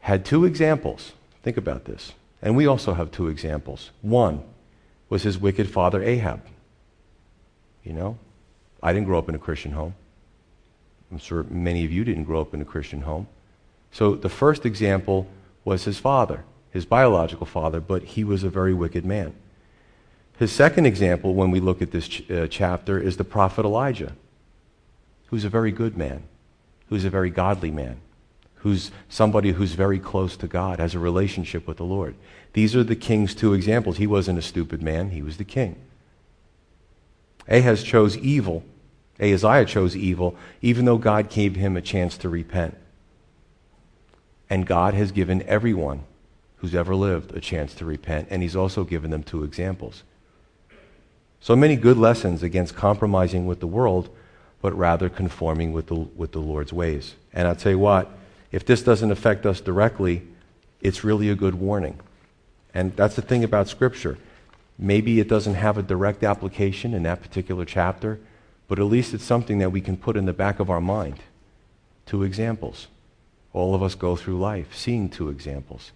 had 0.00 0.24
two 0.24 0.44
examples. 0.44 1.12
Think 1.42 1.56
about 1.56 1.84
this. 1.84 2.12
And 2.42 2.56
we 2.56 2.66
also 2.66 2.94
have 2.94 3.10
two 3.10 3.28
examples. 3.28 3.90
One 4.02 4.42
was 5.08 5.22
his 5.22 5.38
wicked 5.38 5.68
father 5.70 6.02
Ahab. 6.02 6.42
You 7.84 7.92
know, 7.92 8.18
I 8.82 8.92
didn't 8.92 9.06
grow 9.06 9.18
up 9.18 9.28
in 9.28 9.34
a 9.34 9.38
Christian 9.38 9.72
home. 9.72 9.94
I'm 11.10 11.18
sure 11.18 11.44
many 11.44 11.84
of 11.84 11.92
you 11.92 12.04
didn't 12.04 12.24
grow 12.24 12.40
up 12.40 12.52
in 12.52 12.60
a 12.60 12.64
Christian 12.64 13.02
home. 13.02 13.28
So 13.92 14.14
the 14.14 14.28
first 14.28 14.66
example 14.66 15.28
was 15.64 15.84
his 15.84 15.98
father, 15.98 16.44
his 16.70 16.84
biological 16.84 17.46
father, 17.46 17.80
but 17.80 18.02
he 18.02 18.24
was 18.24 18.42
a 18.42 18.50
very 18.50 18.74
wicked 18.74 19.04
man. 19.04 19.34
His 20.38 20.52
second 20.52 20.86
example, 20.86 21.34
when 21.34 21.50
we 21.50 21.60
look 21.60 21.80
at 21.80 21.92
this 21.92 22.08
ch- 22.08 22.30
uh, 22.30 22.46
chapter, 22.48 22.98
is 22.98 23.16
the 23.16 23.24
prophet 23.24 23.64
Elijah, 23.64 24.12
who's 25.28 25.44
a 25.44 25.48
very 25.48 25.72
good 25.72 25.96
man, 25.96 26.24
who's 26.88 27.04
a 27.04 27.10
very 27.10 27.30
godly 27.30 27.70
man, 27.70 28.00
who's 28.56 28.90
somebody 29.08 29.52
who's 29.52 29.72
very 29.72 29.98
close 29.98 30.36
to 30.36 30.46
God, 30.46 30.78
has 30.78 30.94
a 30.94 30.98
relationship 30.98 31.66
with 31.66 31.78
the 31.78 31.84
Lord. 31.84 32.14
These 32.52 32.76
are 32.76 32.84
the 32.84 32.96
king's 32.96 33.34
two 33.34 33.54
examples. 33.54 33.96
He 33.96 34.06
wasn't 34.06 34.38
a 34.38 34.42
stupid 34.42 34.82
man, 34.82 35.10
he 35.10 35.22
was 35.22 35.38
the 35.38 35.44
king. 35.44 35.76
Ahaz 37.48 37.82
chose 37.82 38.16
evil. 38.18 38.64
Ahaziah 39.18 39.64
chose 39.64 39.96
evil, 39.96 40.36
even 40.60 40.84
though 40.84 40.98
God 40.98 41.30
gave 41.30 41.56
him 41.56 41.76
a 41.76 41.82
chance 41.82 42.18
to 42.18 42.28
repent. 42.28 42.76
And 44.50 44.66
God 44.66 44.92
has 44.92 45.12
given 45.12 45.42
everyone 45.44 46.04
who's 46.56 46.74
ever 46.74 46.94
lived 46.94 47.34
a 47.34 47.40
chance 47.40 47.74
to 47.74 47.86
repent, 47.86 48.28
and 48.30 48.42
he's 48.42 48.56
also 48.56 48.84
given 48.84 49.10
them 49.10 49.22
two 49.22 49.42
examples. 49.42 50.02
So 51.40 51.54
many 51.54 51.76
good 51.76 51.96
lessons 51.96 52.42
against 52.42 52.74
compromising 52.74 53.46
with 53.46 53.60
the 53.60 53.66
world, 53.66 54.08
but 54.60 54.76
rather 54.76 55.08
conforming 55.08 55.72
with 55.72 55.86
the, 55.86 55.94
with 55.94 56.32
the 56.32 56.40
Lord's 56.40 56.72
ways. 56.72 57.14
And 57.32 57.46
I'll 57.46 57.56
tell 57.56 57.72
you 57.72 57.78
what, 57.78 58.10
if 58.50 58.64
this 58.64 58.82
doesn't 58.82 59.10
affect 59.10 59.46
us 59.46 59.60
directly, 59.60 60.22
it's 60.80 61.04
really 61.04 61.30
a 61.30 61.34
good 61.34 61.54
warning. 61.54 62.00
And 62.74 62.94
that's 62.96 63.16
the 63.16 63.22
thing 63.22 63.44
about 63.44 63.68
Scripture. 63.68 64.18
Maybe 64.78 65.20
it 65.20 65.28
doesn't 65.28 65.54
have 65.54 65.78
a 65.78 65.82
direct 65.82 66.22
application 66.22 66.94
in 66.94 67.04
that 67.04 67.22
particular 67.22 67.64
chapter, 67.64 68.18
but 68.68 68.78
at 68.78 68.84
least 68.84 69.14
it's 69.14 69.24
something 69.24 69.58
that 69.58 69.70
we 69.70 69.80
can 69.80 69.96
put 69.96 70.16
in 70.16 70.26
the 70.26 70.32
back 70.32 70.60
of 70.60 70.68
our 70.68 70.80
mind. 70.80 71.18
Two 72.04 72.22
examples. 72.22 72.88
All 73.52 73.74
of 73.74 73.82
us 73.82 73.94
go 73.94 74.16
through 74.16 74.38
life 74.38 74.74
seeing 74.74 75.08
two 75.08 75.28
examples. 75.28 75.92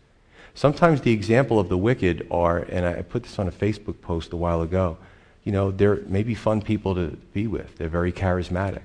Sometimes 0.55 1.03
the 1.03 1.13
example 1.13 1.59
of 1.59 1.69
the 1.69 1.79
wicked 1.79 2.27
are, 2.31 2.59
and 2.59 2.87
I 2.87 3.03
put 3.03 3.25
this 3.25 3.39
on 3.39 3.49
a 3.49 3.53
Facebook 3.53 4.01
post 4.01 4.33
a 4.33 4.37
while 4.37 4.63
ago, 4.63 4.97
you 5.45 5.53
know, 5.53 5.71
they're 5.71 6.01
maybe 6.07 6.35
fun 6.35 6.63
people 6.63 6.95
to 6.95 7.17
be 7.33 7.47
with. 7.47 7.77
They're 7.79 7.89
very 7.89 8.13
charismatic. 8.13 8.83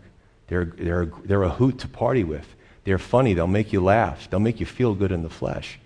They're, 0.48 0.66
they're, 0.66 1.06
they're 1.06 1.44
a 1.44 1.50
hoot 1.50 1.80
to 1.80 1.88
party 1.88 2.24
with. 2.24 2.48
They're 2.84 3.00
funny. 3.00 3.34
They'll 3.34 3.48
make 3.48 3.74
you 3.74 3.84
laugh. 3.84 4.30
They'll 4.30 4.40
make 4.40 4.60
you 4.60 4.66
feel 4.66 4.94
good 4.94 5.12
in 5.12 5.24
the 5.24 5.30
flesh. 5.30 5.80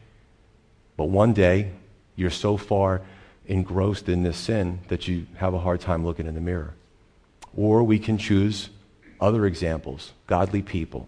But 0.97 1.05
one 1.05 1.34
day, 1.34 1.72
you're 2.15 2.30
so 2.30 2.57
far 2.57 3.01
engrossed 3.47 4.09
in 4.09 4.24
this 4.24 4.38
sin 4.38 4.80
that 4.89 5.07
you 5.07 5.26
have 5.38 5.53
a 5.53 5.59
hard 5.59 5.80
time 5.80 6.05
looking 6.05 6.28
in 6.28 6.36
the 6.36 6.41
mirror. 6.41 6.74
Or 7.55 7.84
we 7.84 7.97
can 7.97 8.17
choose 8.17 8.70
other 9.20 9.45
examples, 9.45 10.11
godly 10.28 10.61
people, 10.61 11.07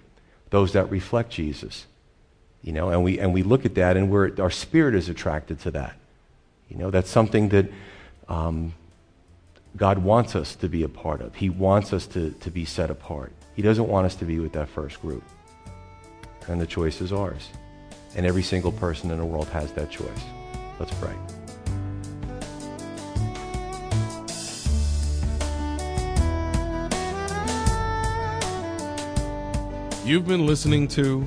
those 0.49 0.73
that 0.73 0.89
reflect 0.89 1.29
Jesus. 1.29 1.85
You 2.63 2.71
know, 2.71 2.89
and 2.89 3.03
we, 3.03 3.19
and 3.19 3.33
we 3.33 3.43
look 3.43 3.65
at 3.65 3.75
that 3.75 3.97
and 3.97 4.09
we're, 4.09 4.31
our 4.41 4.49
spirit 4.49 4.95
is 4.95 5.09
attracted 5.09 5.59
to 5.61 5.71
that. 5.71 5.97
You 6.69 6.77
know, 6.77 6.89
that's 6.89 7.09
something 7.09 7.49
that 7.49 7.69
um, 8.29 8.73
God 9.77 9.99
wants 9.99 10.35
us 10.35 10.55
to 10.57 10.67
be 10.67 10.83
a 10.83 10.89
part 10.89 11.21
of. 11.21 11.35
He 11.35 11.49
wants 11.49 11.93
us 11.93 12.05
to, 12.07 12.31
to 12.31 12.51
be 12.51 12.65
set 12.65 12.89
apart. 12.89 13.31
He 13.55 13.61
doesn't 13.61 13.87
want 13.87 14.05
us 14.05 14.15
to 14.15 14.25
be 14.25 14.39
with 14.39 14.51
that 14.53 14.69
first 14.69 15.01
group. 15.01 15.23
And 16.47 16.59
the 16.59 16.67
choice 16.67 17.01
is 17.01 17.13
ours. 17.13 17.49
And 18.15 18.25
every 18.25 18.43
single 18.43 18.73
person 18.73 19.11
in 19.11 19.17
the 19.17 19.25
world 19.25 19.47
has 19.49 19.71
that 19.73 19.89
choice. 19.89 20.09
Let's 20.79 20.93
pray. 20.95 21.15
You've 30.03 30.27
been 30.27 30.45
listening 30.45 30.87
to 30.89 31.25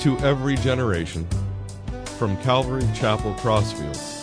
To 0.00 0.18
Every 0.20 0.56
Generation 0.56 1.26
from 2.16 2.36
Calvary 2.38 2.88
Chapel 2.94 3.34
Crossfields. 3.34 4.15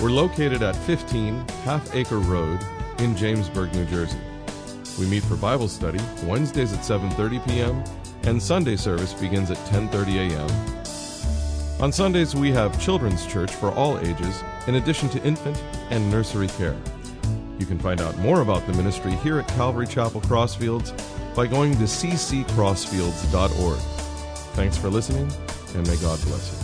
We're 0.00 0.10
located 0.10 0.62
at 0.62 0.76
15 0.76 1.44
Half 1.64 1.92
Acre 1.94 2.18
Road 2.20 2.60
in 2.98 3.16
Jamesburg, 3.16 3.74
New 3.74 3.84
Jersey. 3.86 4.18
We 4.96 5.06
meet 5.06 5.24
for 5.24 5.36
Bible 5.36 5.66
study 5.66 5.98
Wednesdays 6.24 6.72
at 6.72 6.80
7:30 6.80 7.44
p.m. 7.46 7.82
and 8.22 8.40
Sunday 8.40 8.76
service 8.76 9.12
begins 9.12 9.50
at 9.50 9.56
10:30 9.68 10.30
a.m. 10.30 10.48
On 11.82 11.90
Sundays 11.90 12.36
we 12.36 12.52
have 12.52 12.80
children's 12.80 13.26
church 13.26 13.50
for 13.52 13.72
all 13.72 13.98
ages 13.98 14.44
in 14.68 14.76
addition 14.76 15.08
to 15.10 15.22
infant 15.24 15.60
and 15.90 16.08
nursery 16.10 16.48
care. 16.48 16.76
You 17.58 17.66
can 17.66 17.78
find 17.80 18.00
out 18.00 18.16
more 18.18 18.40
about 18.40 18.64
the 18.68 18.74
ministry 18.74 19.12
here 19.16 19.40
at 19.40 19.48
Calvary 19.48 19.86
Chapel 19.86 20.20
Crossfields 20.20 20.92
by 21.34 21.48
going 21.48 21.72
to 21.72 21.84
cccrossfields.org. 21.84 23.78
Thanks 24.54 24.76
for 24.76 24.90
listening 24.90 25.28
and 25.74 25.84
may 25.88 25.96
God 25.96 26.20
bless 26.22 26.52
you. 26.52 26.57